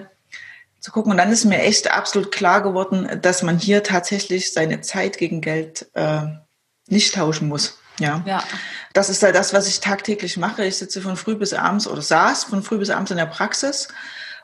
[0.79, 1.11] zu gucken.
[1.11, 5.41] Und dann ist mir echt absolut klar geworden, dass man hier tatsächlich seine Zeit gegen
[5.41, 6.21] Geld äh,
[6.87, 7.77] nicht tauschen muss.
[7.99, 8.23] Ja.
[8.25, 8.43] ja.
[8.93, 10.65] Das ist ja das, was ich tagtäglich mache.
[10.65, 13.89] Ich sitze von früh bis abends oder saß von früh bis abends in der Praxis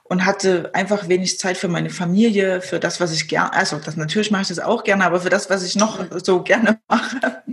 [0.08, 3.98] und hatte einfach wenig Zeit für meine Familie, für das, was ich gerne, also das
[3.98, 7.44] natürlich mache ich das auch gerne, aber für das, was ich noch so gerne mache.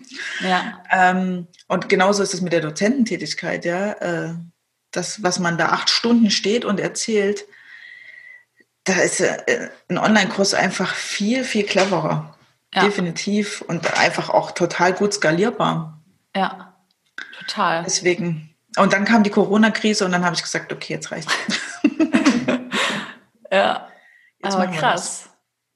[0.40, 0.82] Ja.
[0.90, 3.92] Ähm, und genauso ist es mit der Dozententätigkeit, ja.
[3.92, 4.34] Äh,
[4.90, 7.46] das, was man da acht Stunden steht und erzählt,
[8.84, 12.36] da ist äh, ein Online-Kurs einfach viel, viel cleverer.
[12.74, 12.84] Ja.
[12.84, 16.00] Definitiv und einfach auch total gut skalierbar.
[16.34, 16.74] Ja,
[17.38, 17.82] total.
[17.84, 18.54] Deswegen.
[18.76, 21.28] Und dann kam die Corona-Krise und dann habe ich gesagt, okay, jetzt reicht.
[23.52, 23.88] Ja,
[24.42, 25.28] Jetzt aber krass.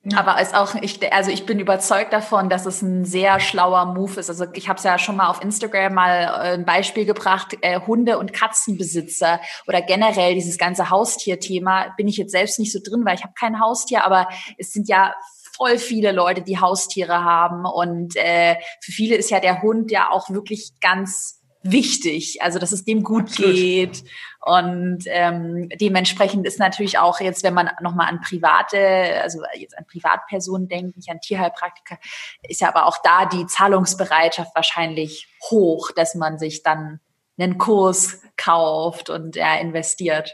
[0.08, 0.18] Ja.
[0.18, 4.20] Aber ist auch, ich, also ich bin überzeugt davon, dass es ein sehr schlauer Move
[4.20, 4.30] ist.
[4.30, 7.80] Also ich habe es ja schon mal auf Instagram mal äh, ein Beispiel gebracht, äh,
[7.80, 13.04] Hunde- und Katzenbesitzer oder generell dieses ganze Haustierthema bin ich jetzt selbst nicht so drin,
[13.04, 15.12] weil ich habe kein Haustier, aber es sind ja
[15.56, 20.10] voll viele Leute, die Haustiere haben und äh, für viele ist ja der Hund ja
[20.10, 21.35] auch wirklich ganz
[21.70, 23.54] wichtig, also dass es dem gut Absolut.
[23.54, 24.04] geht.
[24.40, 29.86] Und ähm, dementsprechend ist natürlich auch jetzt, wenn man nochmal an private, also jetzt an
[29.86, 31.98] Privatpersonen denkt, nicht an Tierheilpraktiker,
[32.42, 37.00] ist ja aber auch da die Zahlungsbereitschaft wahrscheinlich hoch, dass man sich dann
[37.38, 40.32] einen Kurs kauft und er investiert.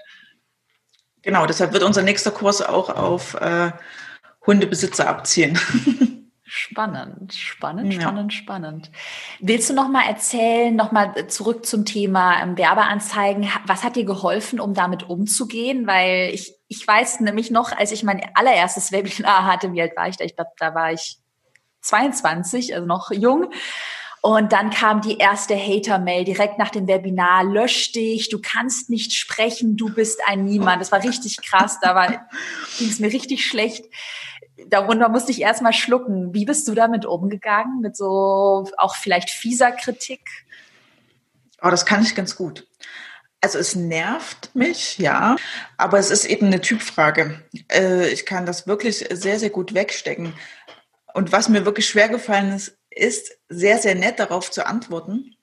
[1.22, 3.72] Genau, deshalb wird unser nächster Kurs auch auf äh,
[4.46, 5.58] Hundebesitzer abzielen.
[6.54, 8.38] Spannend, spannend, spannend, ja.
[8.38, 8.90] spannend.
[9.40, 13.48] Willst du noch mal erzählen, noch mal zurück zum Thema ähm, Werbeanzeigen?
[13.64, 15.86] Was hat dir geholfen, um damit umzugehen?
[15.86, 20.08] Weil ich, ich weiß nämlich noch, als ich mein allererstes Webinar hatte, wie alt war
[20.08, 20.24] ich da?
[20.24, 21.16] Ich glaube, da war ich
[21.80, 23.50] 22, also noch jung.
[24.20, 29.14] Und dann kam die erste Hater-Mail direkt nach dem Webinar, lösch dich, du kannst nicht
[29.14, 30.82] sprechen, du bist ein Niemand.
[30.82, 32.08] Das war richtig krass, da
[32.78, 33.86] ging es mir richtig schlecht
[34.72, 36.32] darunter musste ich erstmal schlucken.
[36.34, 37.80] Wie bist du damit umgegangen?
[37.80, 40.20] Mit so auch vielleicht fieser Kritik?
[41.62, 42.66] Oh, das kann ich ganz gut.
[43.40, 45.36] Also es nervt mich, ja,
[45.76, 47.42] aber es ist eben eine Typfrage.
[47.70, 50.34] Äh, ich kann das wirklich sehr, sehr gut wegstecken.
[51.12, 55.34] Und was mir wirklich schwer gefallen ist, ist sehr, sehr nett darauf zu antworten,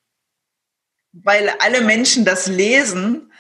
[1.12, 3.32] weil alle Menschen das lesen,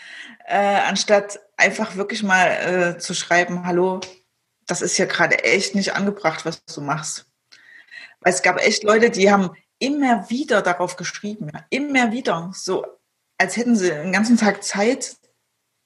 [0.46, 4.02] äh, anstatt einfach wirklich mal äh, zu schreiben, hallo,
[4.70, 7.26] das ist ja gerade echt nicht angebracht, was du machst.
[8.22, 12.86] Weil es gab echt Leute, die haben immer wieder darauf geschrieben, immer wieder, so
[13.38, 15.16] als hätten sie den ganzen Tag Zeit,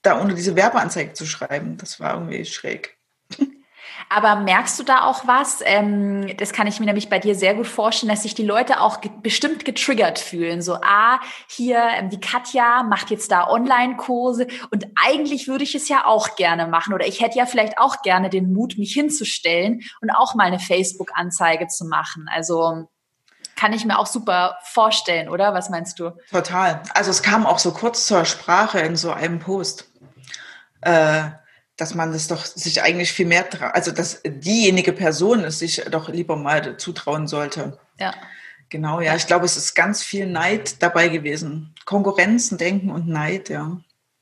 [0.01, 1.77] da unter diese Werbeanzeige zu schreiben.
[1.77, 2.97] Das war irgendwie schräg.
[4.09, 5.59] Aber merkst du da auch was?
[5.63, 8.81] Ähm, das kann ich mir nämlich bei dir sehr gut vorstellen, dass sich die Leute
[8.81, 10.61] auch bestimmt getriggert fühlen.
[10.61, 15.89] So, ah, hier, ähm, die Katja macht jetzt da Online-Kurse und eigentlich würde ich es
[15.89, 19.81] ja auch gerne machen oder ich hätte ja vielleicht auch gerne den Mut, mich hinzustellen
[20.01, 22.25] und auch mal eine Facebook-Anzeige zu machen.
[22.33, 22.87] Also
[23.55, 25.53] kann ich mir auch super vorstellen, oder?
[25.53, 26.11] Was meinst du?
[26.31, 26.81] Total.
[26.93, 29.89] Also es kam auch so kurz zur Sprache in so einem Post.
[30.81, 31.29] Äh,
[31.77, 36.09] dass man es doch sich eigentlich viel mehr, also dass diejenige Person es sich doch
[36.09, 37.79] lieber mal zutrauen sollte.
[37.99, 38.13] Ja.
[38.69, 39.15] Genau, ja.
[39.15, 41.75] Ich glaube, es ist ganz viel Neid dabei gewesen.
[41.85, 43.77] Konkurrenzen, Denken und Neid, ja.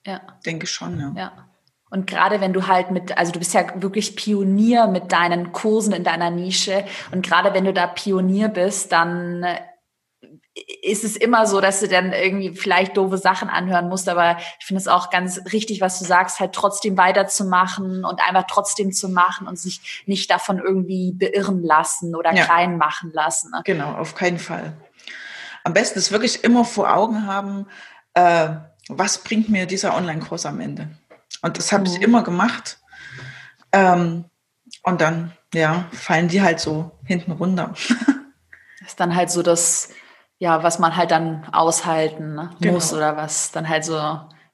[0.05, 0.21] Ja.
[0.45, 1.13] Denke schon, ja.
[1.15, 1.47] Ja.
[1.89, 5.91] Und gerade wenn du halt mit, also du bist ja wirklich Pionier mit deinen Kursen
[5.93, 6.85] in deiner Nische.
[7.11, 9.45] Und gerade wenn du da Pionier bist, dann
[10.81, 14.65] ist es immer so, dass du dann irgendwie vielleicht doofe Sachen anhören musst, aber ich
[14.65, 19.07] finde es auch ganz richtig, was du sagst, halt trotzdem weiterzumachen und einfach trotzdem zu
[19.07, 22.43] machen und sich nicht davon irgendwie beirren lassen oder ja.
[22.43, 23.51] klein machen lassen.
[23.51, 23.61] Ne?
[23.63, 24.73] Genau, auf keinen Fall.
[25.63, 27.67] Am besten ist wirklich immer vor Augen haben,
[28.13, 28.49] äh,
[28.89, 30.89] was bringt mir dieser Online-Kurs am Ende?
[31.41, 31.95] Und das habe mhm.
[31.95, 32.79] ich immer gemacht.
[33.71, 34.25] Ähm,
[34.83, 37.73] und dann, ja, fallen die halt so hinten runter.
[38.81, 39.89] Das ist dann halt so das,
[40.41, 42.97] ja, was man halt dann aushalten ne, muss genau.
[42.97, 43.95] oder was dann halt so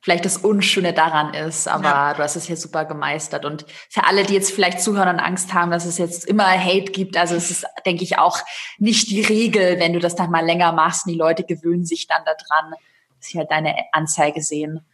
[0.02, 2.14] vielleicht das Unschöne daran ist, aber ja.
[2.14, 3.46] du hast es hier super gemeistert.
[3.46, 6.92] Und für alle, die jetzt vielleicht zuhören und Angst haben, dass es jetzt immer Hate
[6.92, 8.40] gibt, also es ist, denke ich, auch
[8.78, 12.06] nicht die Regel, wenn du das dann mal länger machst und die Leute gewöhnen sich
[12.06, 12.74] dann daran,
[13.20, 14.86] dass sie halt deine Anzeige sehen.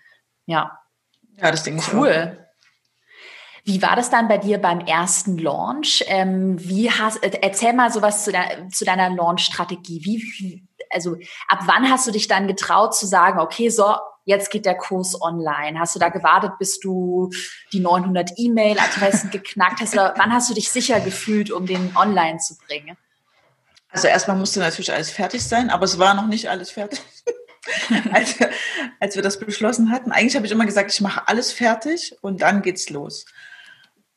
[0.45, 0.79] Ja.
[1.38, 2.38] Ja, das denke ich Cool.
[3.65, 6.03] Wie war das dann bei dir beim ersten Launch?
[6.08, 10.01] Ähm, wie hast, erzähl mal sowas zu, de, zu deiner Launch-Strategie.
[10.03, 14.65] Wie, also ab wann hast du dich dann getraut zu sagen, okay, so, jetzt geht
[14.65, 15.79] der Kurs online?
[15.79, 17.29] Hast du da gewartet, bis du
[17.71, 19.93] die 900 E-Mail-Adressen geknackt hast?
[19.93, 22.97] Oder wann hast du dich sicher gefühlt, um den online zu bringen?
[23.89, 27.01] Also erstmal musste natürlich alles fertig sein, aber es war noch nicht alles fertig.
[28.12, 28.49] als, wir,
[28.99, 30.12] als wir das beschlossen hatten.
[30.12, 33.25] Eigentlich habe ich immer gesagt, ich mache alles fertig und dann geht's los.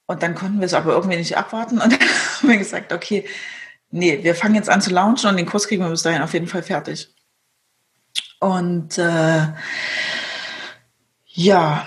[0.06, 2.00] Und dann konnten wir es aber irgendwie nicht abwarten und dann
[2.40, 3.28] haben wir gesagt, okay,
[3.96, 6.34] nee, wir fangen jetzt an zu launchen und den Kurs kriegen wir bis dahin auf
[6.34, 7.14] jeden Fall fertig.
[8.38, 9.48] Und äh,
[11.26, 11.86] ja,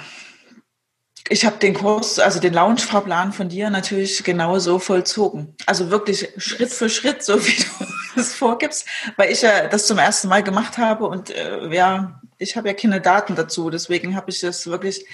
[1.30, 5.56] ich habe den Kurs, also den Launch-Fahrplan von dir natürlich genauso vollzogen.
[5.68, 7.56] Also wirklich Schritt für Schritt, so wie
[8.16, 12.20] du es vorgibst, weil ich ja das zum ersten Mal gemacht habe und äh, ja,
[12.40, 15.06] ich habe ja keine Daten dazu, deswegen habe ich das wirklich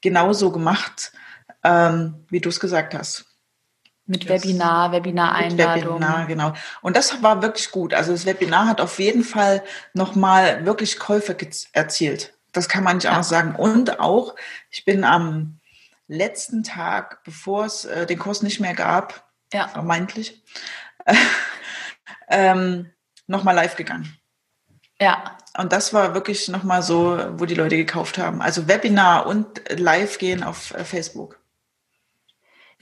[0.00, 1.12] genauso gemacht,
[1.64, 3.31] ähm, wie du es gesagt hast.
[4.04, 6.00] Mit Webinar, Webinar-Einladung.
[6.00, 6.52] Webinar, genau.
[6.80, 7.94] Und das war wirklich gut.
[7.94, 9.62] Also das Webinar hat auf jeden Fall
[9.94, 11.36] nochmal wirklich Käufe
[11.72, 12.34] erzielt.
[12.52, 13.12] Das kann man nicht ja.
[13.12, 13.54] anders sagen.
[13.54, 14.34] Und auch,
[14.70, 15.60] ich bin am
[16.08, 19.68] letzten Tag, bevor es äh, den Kurs nicht mehr gab, ja.
[19.68, 20.42] vermeintlich,
[21.04, 21.14] äh,
[22.28, 22.90] ähm,
[23.26, 24.18] nochmal live gegangen.
[25.00, 25.38] Ja.
[25.56, 28.40] Und das war wirklich nochmal so, wo die Leute gekauft haben.
[28.40, 31.41] Also Webinar und live gehen auf äh, Facebook.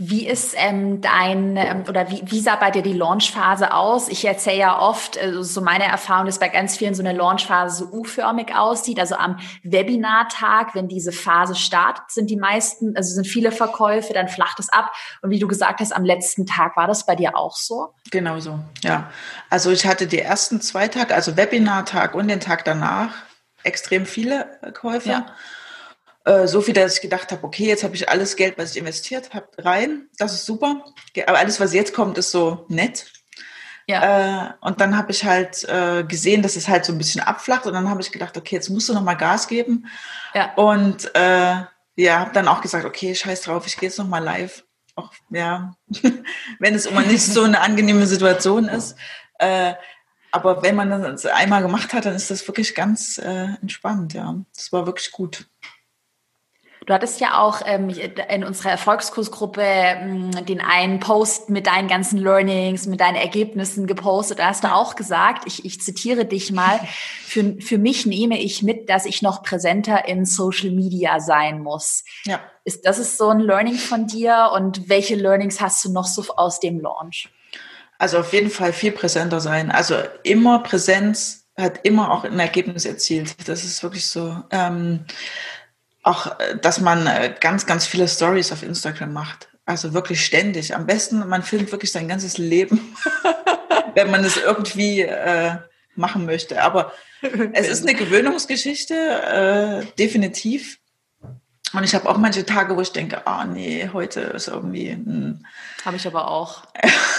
[0.03, 4.09] Wie ist ähm, dein ähm, oder wie, wie sah bei dir die Launchphase aus?
[4.09, 7.85] Ich erzähle ja oft, also so meine Erfahrung ist bei ganz vielen so eine Launchphase
[7.85, 8.99] so U-förmig aussieht.
[8.99, 14.29] Also am Webinartag, wenn diese Phase startet, sind die meisten, also sind viele Verkäufe, dann
[14.29, 14.91] flacht es ab.
[15.21, 17.93] Und wie du gesagt hast, am letzten Tag war das bei dir auch so?
[18.11, 19.11] Genau so, ja.
[19.51, 23.13] Also ich hatte die ersten zwei Tage, also Webinartag und den Tag danach,
[23.65, 25.11] extrem viele Käufe.
[25.11, 25.27] Ja.
[26.25, 28.77] Äh, so viel, dass ich gedacht habe, okay, jetzt habe ich alles Geld, was ich
[28.77, 30.09] investiert habe, rein.
[30.19, 30.85] Das ist super.
[31.27, 33.07] Aber alles, was jetzt kommt, ist so nett.
[33.87, 34.51] Ja.
[34.51, 37.67] Äh, und dann habe ich halt äh, gesehen, dass es halt so ein bisschen abflacht.
[37.67, 39.87] Und dann habe ich gedacht, okay, jetzt musst du noch mal Gas geben.
[40.35, 40.55] Ja.
[40.55, 41.63] Und äh,
[41.97, 44.65] ja, habe dann auch gesagt, okay, scheiß drauf, ich gehe jetzt noch mal live.
[44.95, 45.75] Auch, ja,
[46.59, 48.97] wenn es immer nicht so eine angenehme Situation ist.
[49.39, 49.75] Äh,
[50.33, 54.15] aber wenn man das einmal gemacht hat, dann ist das wirklich ganz äh, entspannt.
[54.15, 55.49] Ja, das war wirklich gut.
[56.91, 62.19] Du hattest ja auch ähm, in unserer Erfolgskursgruppe ähm, den einen Post mit deinen ganzen
[62.19, 64.41] Learnings, mit deinen Ergebnissen gepostet.
[64.41, 66.81] Da hast du auch gesagt, ich, ich zitiere dich mal,
[67.25, 72.03] für, für mich nehme ich mit, dass ich noch präsenter in Social Media sein muss.
[72.25, 72.41] Ja.
[72.65, 76.25] Ist, das ist so ein Learning von dir und welche Learnings hast du noch so
[76.35, 77.29] aus dem Launch?
[77.99, 79.71] Also auf jeden Fall viel präsenter sein.
[79.71, 83.49] Also immer Präsenz hat immer auch ein Ergebnis erzielt.
[83.49, 84.37] Das ist wirklich so.
[84.51, 85.05] Ähm,
[86.03, 89.49] auch, äh, dass man äh, ganz, ganz viele Stories auf Instagram macht.
[89.67, 90.75] Also wirklich ständig.
[90.75, 92.97] Am besten, man filmt wirklich sein ganzes Leben,
[93.95, 95.57] wenn man es irgendwie äh,
[95.95, 96.63] machen möchte.
[96.63, 96.93] Aber
[97.53, 100.79] es ist eine Gewöhnungsgeschichte, äh, definitiv.
[101.73, 104.99] Und ich habe auch manche Tage, wo ich denke, ah nee, heute ist irgendwie.
[105.85, 106.65] Habe ich aber auch.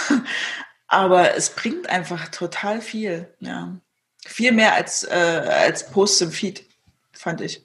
[0.88, 3.32] aber es bringt einfach total viel.
[3.40, 3.74] Ja.
[4.26, 6.64] Viel mehr als, äh, als Posts im Feed,
[7.12, 7.64] fand ich.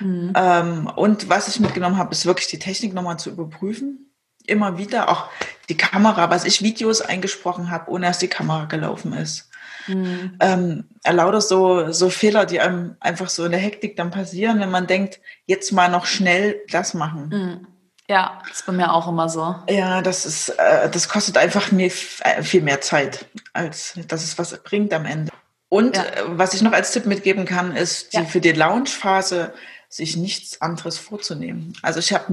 [0.00, 0.32] Mhm.
[0.34, 4.12] Ähm, und was ich mitgenommen habe, ist wirklich die Technik nochmal zu überprüfen.
[4.46, 5.28] Immer wieder auch
[5.68, 9.50] die Kamera, was ich Videos eingesprochen habe, ohne dass die Kamera gelaufen ist.
[9.86, 10.36] Mhm.
[10.40, 14.70] Ähm, lauter so, so Fehler, die einem einfach so in der Hektik dann passieren, wenn
[14.70, 17.28] man denkt, jetzt mal noch schnell das machen.
[17.28, 17.66] Mhm.
[18.10, 19.54] Ja, das ist bei mir auch immer so.
[19.68, 24.38] Ja, das ist, äh, das kostet einfach mir äh, viel mehr Zeit, als dass es
[24.38, 25.30] was bringt am Ende.
[25.68, 26.04] Und ja.
[26.04, 28.24] äh, was ich noch als Tipp mitgeben kann, ist die, ja.
[28.24, 29.52] für die Launch-Phase
[29.88, 31.72] sich nichts anderes vorzunehmen.
[31.82, 32.32] Also ich habe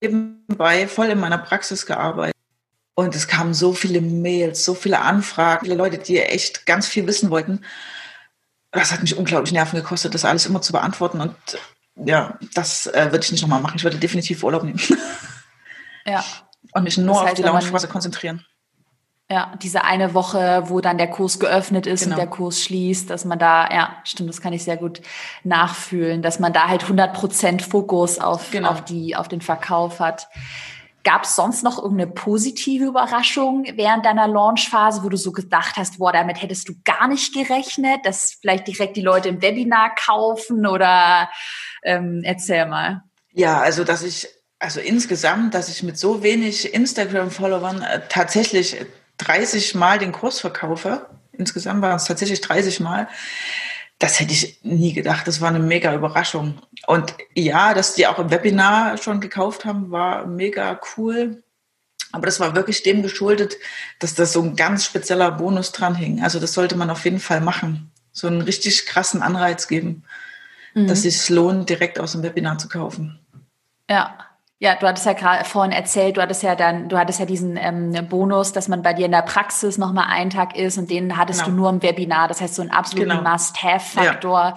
[0.00, 2.36] nebenbei voll in meiner Praxis gearbeitet
[2.94, 7.06] und es kamen so viele Mails, so viele Anfragen, viele Leute, die echt ganz viel
[7.06, 7.60] wissen wollten.
[8.70, 11.36] Das hat mich unglaublich Nerven gekostet, das alles immer zu beantworten und
[11.96, 13.76] ja, das äh, würde ich nicht nochmal machen.
[13.76, 14.80] Ich würde definitiv Urlaub nehmen.
[16.06, 16.24] Ja.
[16.72, 18.44] Und mich nur das heißt, auf die Launchphase konzentrieren.
[19.34, 22.14] Ja, diese eine Woche, wo dann der Kurs geöffnet ist genau.
[22.14, 25.00] und der Kurs schließt, dass man da, ja, stimmt, das kann ich sehr gut
[25.42, 28.68] nachfühlen, dass man da halt 100 Prozent Fokus auf, genau.
[28.68, 30.28] auf die, auf den Verkauf hat.
[31.02, 35.98] Gab es sonst noch irgendeine positive Überraschung während deiner Launchphase, wo du so gedacht hast,
[35.98, 40.64] boah, damit hättest du gar nicht gerechnet, dass vielleicht direkt die Leute im Webinar kaufen
[40.64, 41.28] oder
[41.82, 43.02] ähm, erzähl mal.
[43.32, 44.28] Ja, also dass ich
[44.60, 48.76] also insgesamt, dass ich mit so wenig Instagram-Followern äh, tatsächlich
[49.18, 53.08] 30 Mal den Kurs verkaufe, insgesamt waren es tatsächlich 30 Mal,
[53.98, 55.26] das hätte ich nie gedacht.
[55.26, 56.58] Das war eine mega Überraschung.
[56.86, 61.42] Und ja, dass die auch im Webinar schon gekauft haben, war mega cool.
[62.12, 63.56] Aber das war wirklich dem geschuldet,
[63.98, 66.22] dass das so ein ganz spezieller Bonus dran hing.
[66.22, 67.90] Also das sollte man auf jeden Fall machen.
[68.12, 70.04] So einen richtig krassen Anreiz geben,
[70.74, 70.86] mhm.
[70.86, 73.18] dass es sich lohnt, direkt aus dem Webinar zu kaufen.
[73.88, 74.18] Ja,
[74.60, 77.56] ja, du hattest ja gerade vorhin erzählt, du hattest ja dann, du hattest ja diesen
[77.56, 81.16] ähm, Bonus, dass man bei dir in der Praxis nochmal einen Tag ist und den
[81.16, 81.50] hattest genau.
[81.50, 82.28] du nur im Webinar.
[82.28, 83.30] Das heißt, so ein absoluter genau.
[83.30, 84.54] Must-Have-Faktor.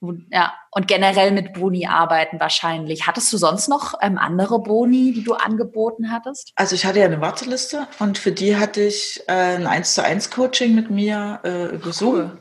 [0.00, 0.14] Ja.
[0.30, 0.54] ja.
[0.70, 3.06] und generell mit Boni arbeiten wahrscheinlich.
[3.06, 6.52] Hattest du sonst noch ähm, andere Boni, die du angeboten hattest?
[6.56, 10.04] Also ich hatte ja eine Warteliste und für die hatte ich äh, ein 1 zu
[10.04, 12.38] 1 Coaching mit mir äh, Cool.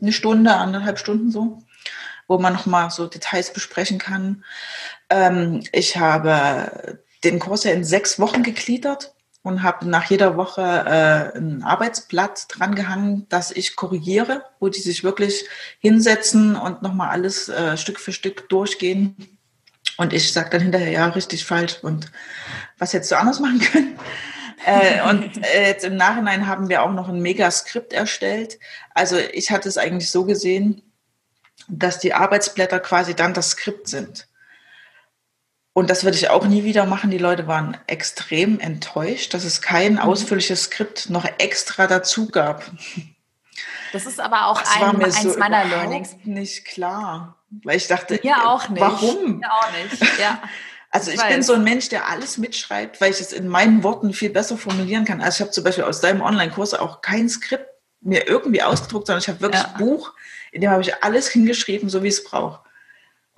[0.00, 1.58] Eine Stunde, anderthalb Stunden so
[2.30, 4.44] wo man nochmal so Details besprechen kann.
[5.10, 10.62] Ähm, ich habe den Kurs ja in sechs Wochen gegliedert und habe nach jeder Woche
[10.62, 15.44] äh, ein Arbeitsblatt drangehangen, das ich korrigiere, wo die sich wirklich
[15.78, 19.38] hinsetzen und nochmal alles äh, Stück für Stück durchgehen.
[19.96, 22.10] Und ich sage dann hinterher, ja, richtig falsch und
[22.78, 23.98] was hättest du anders machen können?
[24.66, 28.58] äh, und äh, jetzt im Nachhinein haben wir auch noch ein Megaskript erstellt.
[28.94, 30.82] Also ich hatte es eigentlich so gesehen,
[31.68, 34.26] dass die Arbeitsblätter quasi dann das Skript sind.
[35.72, 37.10] Und das würde ich auch nie wieder machen.
[37.10, 39.98] Die Leute waren extrem enttäuscht, dass es kein mhm.
[40.00, 42.64] ausführliches Skript noch extra dazu gab.
[43.92, 46.16] Das ist aber auch das ein, eins so meiner Learnings.
[46.24, 48.80] Nicht klar, weil ich dachte, ja auch nicht.
[48.80, 49.40] Warum?
[49.40, 50.18] Ja auch nicht.
[50.18, 50.42] Ja.
[50.92, 53.84] Also ich, ich bin so ein Mensch, der alles mitschreibt, weil ich es in meinen
[53.84, 55.20] Worten viel besser formulieren kann.
[55.20, 57.68] Also ich habe zum Beispiel aus deinem Online-Kurs auch kein Skript
[58.00, 59.74] mir irgendwie ausgedruckt, sondern ich habe wirklich ja.
[59.78, 60.12] Buch
[60.52, 62.60] in dem habe ich alles hingeschrieben, so wie es braucht.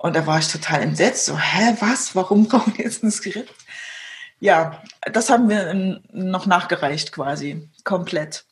[0.03, 1.25] Und da war ich total entsetzt.
[1.25, 2.13] So, hä, was?
[2.13, 3.55] Warum brauchen wir jetzt ein Skript?
[4.41, 4.81] Ja,
[5.13, 8.43] das haben wir noch nachgereicht quasi, komplett.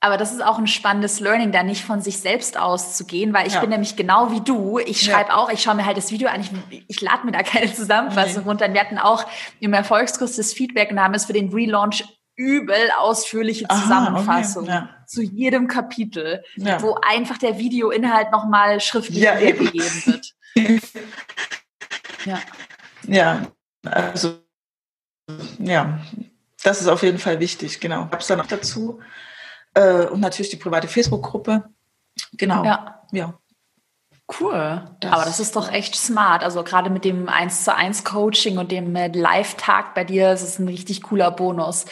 [0.00, 3.54] Aber das ist auch ein spannendes Learning, da nicht von sich selbst auszugehen, weil ich
[3.54, 3.60] ja.
[3.60, 4.78] bin nämlich genau wie du.
[4.78, 5.36] Ich schreibe ja.
[5.36, 6.50] auch, ich schaue mir halt das Video an, ich,
[6.88, 8.48] ich lade mir da keine Zusammenfassung nee.
[8.48, 8.72] runter.
[8.72, 9.26] Wir hatten auch
[9.60, 12.04] im Erfolgskurs das Feedback und haben es für den Relaunch
[12.36, 14.88] übel ausführliche Zusammenfassung okay, ja.
[15.12, 16.80] Zu jedem Kapitel, ja.
[16.82, 20.34] wo einfach der Videoinhalt nochmal schriftlich ja, wiedergegeben wird.
[22.24, 22.40] ja.
[23.06, 23.46] Ja,
[23.84, 24.38] also
[25.58, 26.00] ja,
[26.62, 28.06] das ist auf jeden Fall wichtig, genau.
[28.06, 29.00] Gab es dann noch dazu
[29.74, 31.68] äh, und natürlich die private Facebook-Gruppe.
[32.34, 32.64] Genau.
[32.64, 33.02] Ja.
[33.12, 33.38] ja.
[34.40, 34.82] Cool.
[35.00, 36.42] Das, Aber das ist doch echt smart.
[36.42, 40.42] Also gerade mit dem 1 zu 1 Coaching und dem äh, Live-Tag bei dir, ist
[40.42, 41.84] es ein richtig cooler Bonus.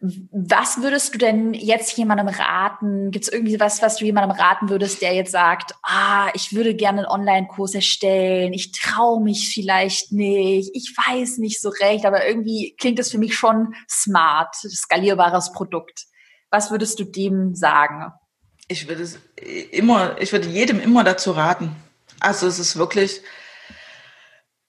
[0.00, 3.10] Was würdest du denn jetzt jemandem raten?
[3.10, 6.76] Gibt es irgendwie was, was du jemandem raten würdest, der jetzt sagt, ah, ich würde
[6.76, 12.24] gerne einen Online-Kurs erstellen, ich traue mich vielleicht nicht, ich weiß nicht so recht, aber
[12.24, 16.06] irgendwie klingt es für mich schon smart, skalierbares Produkt.
[16.50, 18.12] Was würdest du dem sagen?
[18.68, 19.18] Ich würde es
[19.72, 21.74] immer, ich würde jedem immer dazu raten.
[22.20, 23.20] Also es ist wirklich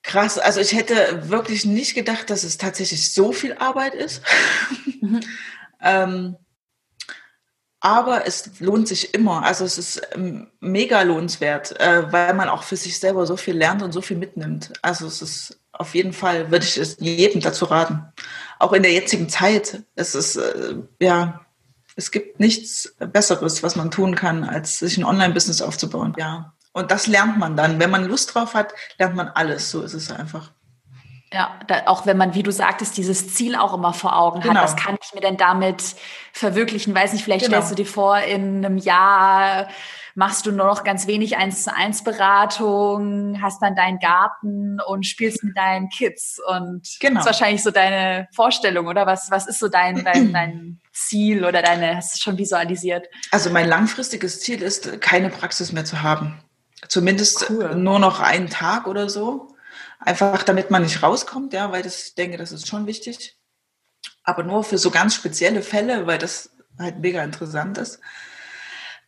[0.04, 0.38] krass.
[0.38, 4.22] Also ich hätte wirklich nicht gedacht, dass es tatsächlich so viel Arbeit ist.
[5.02, 5.20] Mhm.
[5.82, 6.36] ähm,
[7.82, 9.44] aber es lohnt sich immer.
[9.44, 13.56] Also es ist ähm, mega lohnenswert, äh, weil man auch für sich selber so viel
[13.56, 14.74] lernt und so viel mitnimmt.
[14.82, 18.04] Also es ist auf jeden Fall, würde ich es jedem dazu raten.
[18.60, 19.84] Auch in der jetzigen Zeit.
[19.96, 21.46] Es ist, äh, ja,
[21.96, 26.16] es gibt nichts Besseres, was man tun kann, als sich ein Online-Business aufzubauen.
[26.18, 26.54] Ja.
[26.72, 27.80] Und das lernt man dann.
[27.80, 29.72] Wenn man Lust drauf hat, lernt man alles.
[29.72, 30.52] So ist es einfach.
[31.32, 34.56] Ja, da, auch wenn man, wie du sagtest, dieses Ziel auch immer vor Augen genau.
[34.56, 35.96] hat, was kann ich mir denn damit
[36.34, 36.96] verwirklichen?
[36.96, 37.58] Weiß nicht, vielleicht genau.
[37.58, 39.68] stellst du dir vor, in einem Jahr
[40.16, 45.06] machst du nur noch ganz wenig eins zu eins Beratung, hast dann deinen Garten und
[45.06, 47.16] spielst mit deinen Kids und genau.
[47.16, 49.06] das ist wahrscheinlich so deine Vorstellung, oder?
[49.06, 53.08] Was, was ist so dein, dein, dein Ziel oder deine, hast du schon visualisiert?
[53.32, 56.44] Also mein langfristiges Ziel ist, keine Praxis mehr zu haben.
[56.88, 57.76] Zumindest cool.
[57.76, 59.56] nur noch einen Tag oder so.
[60.00, 63.38] Einfach damit man nicht rauskommt, ja, weil das, ich denke, das ist schon wichtig.
[64.24, 68.00] Aber nur für so ganz spezielle Fälle, weil das halt mega interessant ist.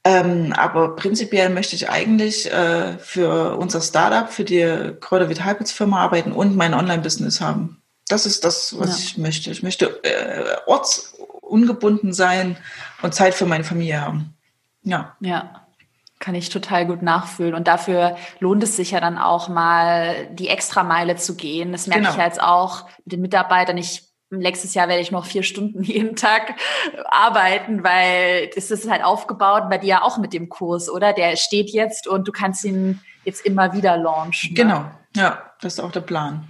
[0.03, 6.32] Ähm, aber prinzipiell möchte ich eigentlich äh, für unser Startup, für die Kräuter Vitalpilz-Firma arbeiten
[6.32, 7.82] und mein Online-Business haben.
[8.07, 9.05] Das ist das, was ja.
[9.05, 9.51] ich möchte.
[9.51, 12.57] Ich möchte äh, ortsungebunden sein
[13.03, 14.36] und Zeit für meine Familie haben.
[14.84, 15.15] Ja.
[15.19, 15.61] Ja.
[16.22, 17.55] Kann ich total gut nachfühlen.
[17.55, 21.72] Und dafür lohnt es sich ja dann auch mal, die Extrameile zu gehen.
[21.72, 22.11] Das merke genau.
[22.11, 23.78] ich ja jetzt auch mit den Mitarbeitern.
[23.78, 26.55] Ich Nächstes Jahr werde ich noch vier Stunden jeden Tag
[27.09, 31.11] arbeiten, weil das ist halt aufgebaut bei dir auch mit dem Kurs, oder?
[31.11, 34.53] Der steht jetzt und du kannst ihn jetzt immer wieder launchen.
[34.53, 34.55] Ne?
[34.55, 34.86] Genau,
[35.17, 36.47] ja, das ist auch der Plan.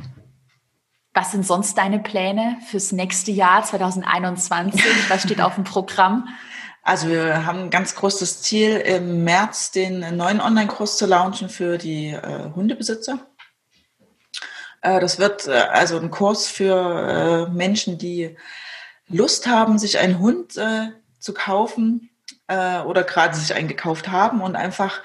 [1.16, 5.10] Was sind sonst deine Pläne fürs nächste Jahr 2021?
[5.10, 6.28] Was steht auf dem Programm?
[6.84, 11.78] Also wir haben ein ganz großes Ziel, im März den neuen Online-Kurs zu launchen für
[11.78, 13.20] die äh, Hundebesitzer.
[14.82, 18.36] Äh, das wird äh, also ein Kurs für äh, Menschen, die
[19.08, 22.10] Lust haben, sich einen Hund zu kaufen
[22.48, 25.02] oder gerade sich einen gekauft haben und einfach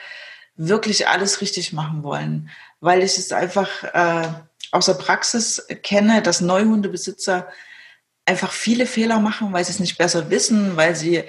[0.54, 2.48] wirklich alles richtig machen wollen.
[2.78, 3.68] Weil ich es einfach
[4.70, 7.48] aus der Praxis kenne, dass Neuhundebesitzer
[8.26, 11.24] einfach viele Fehler machen, weil sie es nicht besser wissen, weil sie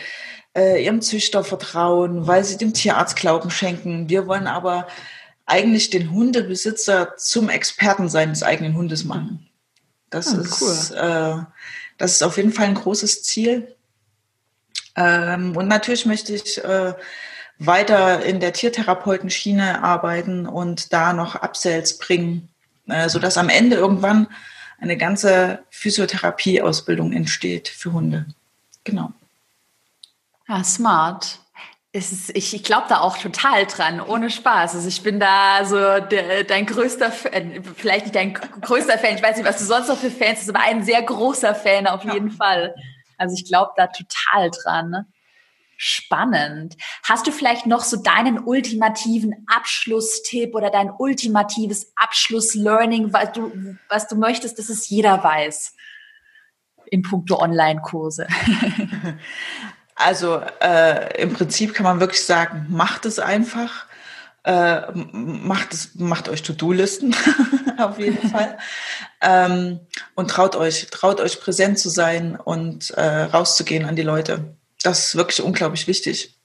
[0.57, 4.09] ihrem Züchter vertrauen, weil sie dem Tierarzt Glauben schenken.
[4.09, 4.87] Wir wollen aber
[5.45, 9.47] eigentlich den Hundebesitzer zum Experten seines eigenen Hundes machen.
[10.09, 10.97] Das, ah, ist, cool.
[10.97, 11.43] äh,
[11.97, 13.75] das ist auf jeden Fall ein großes Ziel.
[14.95, 16.93] Ähm, und natürlich möchte ich äh,
[17.59, 22.49] weiter in der Tiertherapeutenschiene arbeiten und da noch Upsells bringen,
[22.87, 24.27] äh, sodass am Ende irgendwann
[24.79, 28.25] eine ganze Physiotherapieausbildung entsteht für Hunde.
[28.83, 29.11] Genau.
[30.47, 31.39] Ah, smart.
[31.91, 34.75] Ist, ich ich glaube da auch total dran, ohne Spaß.
[34.75, 39.23] Also ich bin da so der, dein größter, Fan, vielleicht nicht dein größter Fan, ich
[39.23, 42.03] weiß nicht, was du sonst noch für Fans hast, aber ein sehr großer Fan auf
[42.03, 42.35] jeden ja.
[42.35, 42.75] Fall.
[43.17, 45.05] Also ich glaube da total dran.
[45.79, 46.75] Spannend.
[47.03, 53.51] Hast du vielleicht noch so deinen ultimativen Abschlusstipp oder dein ultimatives Abschlusslearning, was du,
[53.89, 55.73] was du möchtest, dass es jeder weiß?
[56.91, 58.27] in puncto Online-Kurse?
[59.97, 63.87] Also äh, im Prinzip kann man wirklich sagen, macht es einfach.
[64.43, 67.13] Äh, macht, es, macht euch To-Do-Listen
[67.77, 68.57] auf jeden Fall.
[69.21, 69.79] Ähm,
[70.15, 74.55] und traut euch, traut euch präsent zu sein und äh, rauszugehen an die Leute.
[74.83, 76.37] Das ist wirklich unglaublich wichtig.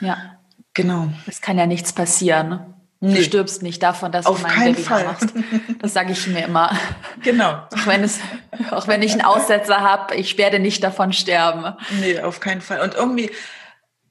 [0.00, 0.38] Ja.
[0.74, 1.08] Genau.
[1.26, 2.73] Es kann ja nichts passieren.
[3.00, 3.16] Nee.
[3.16, 5.04] Du stirbst nicht davon, dass Auf du mein Webinar Fall.
[5.04, 5.28] machst.
[5.80, 6.74] Das sage ich mir immer.
[7.22, 7.50] Genau.
[7.50, 8.18] Auch wenn, es,
[8.70, 11.76] auch wenn ich einen Aussetzer habe, ich werde nicht davon sterben.
[12.00, 12.80] Nee, auf keinen Fall.
[12.80, 13.30] Und irgendwie,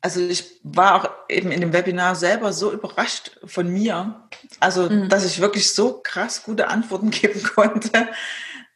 [0.01, 4.27] also ich war auch eben in dem Webinar selber so überrascht von mir,
[4.59, 5.09] also mhm.
[5.09, 8.09] dass ich wirklich so krass gute Antworten geben konnte.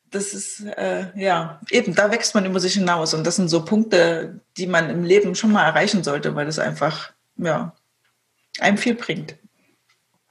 [0.10, 3.14] Das ist, äh, ja, eben, da wächst man über sich hinaus.
[3.14, 6.58] Und das sind so Punkte, die man im Leben schon mal erreichen sollte, weil das
[6.58, 7.76] einfach, ja,
[8.60, 9.36] einem viel bringt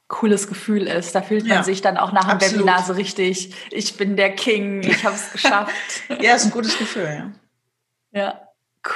[0.07, 1.15] cooles Gefühl ist.
[1.15, 2.55] Da fühlt man ja, sich dann auch nach dem absolut.
[2.55, 5.73] Webinar so richtig, ich bin der King, ich habe es geschafft.
[6.21, 7.33] ja, ist ein gutes Gefühl,
[8.13, 8.19] ja.
[8.19, 8.47] Ja,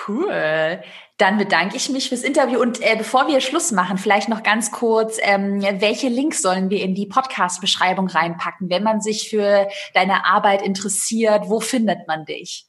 [0.07, 0.81] Cool.
[1.17, 4.71] Dann bedanke ich mich fürs Interview und äh, bevor wir Schluss machen, vielleicht noch ganz
[4.71, 10.25] kurz, ähm, welche Links sollen wir in die Podcast-Beschreibung reinpacken, wenn man sich für deine
[10.25, 11.43] Arbeit interessiert?
[11.45, 12.65] Wo findet man dich?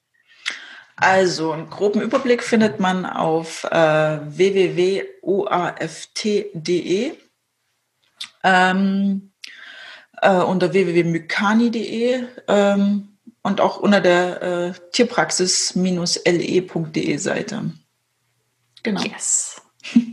[0.96, 5.12] Also einen groben Überblick findet man auf äh, www.oaft.de
[8.42, 9.32] ähm,
[10.20, 17.72] äh, unter www.mykani.de ähm, und auch unter der äh, tierpraxis-le.de Seite.
[18.82, 19.02] Genau.
[19.02, 19.60] Yes.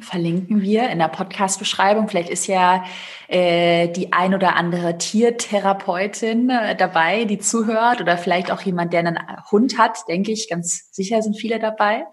[0.02, 2.10] Verlinken wir in der Podcast-Beschreibung.
[2.10, 2.84] Vielleicht ist ja
[3.28, 9.02] äh, die ein oder andere Tiertherapeutin äh, dabei, die zuhört, oder vielleicht auch jemand, der
[9.02, 9.20] einen
[9.52, 10.50] Hund hat, denke ich.
[10.50, 12.06] Ganz sicher sind viele dabei.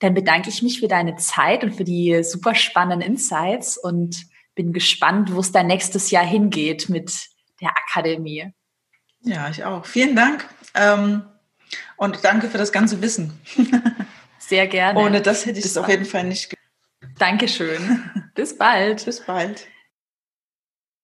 [0.00, 4.72] Dann bedanke ich mich für deine Zeit und für die super spannenden Insights und bin
[4.72, 7.12] gespannt, wo es dann nächstes Jahr hingeht mit
[7.60, 8.52] der Akademie.
[9.22, 9.86] Ja, ich auch.
[9.86, 10.48] Vielen Dank.
[10.74, 11.22] Ähm,
[11.96, 13.40] und danke für das ganze Wissen.
[14.38, 14.98] Sehr gerne.
[14.98, 16.54] Ohne das hätte ich es auf jeden Fall nicht.
[17.18, 18.10] Dankeschön.
[18.34, 19.04] Bis bald.
[19.04, 19.68] Bis bald.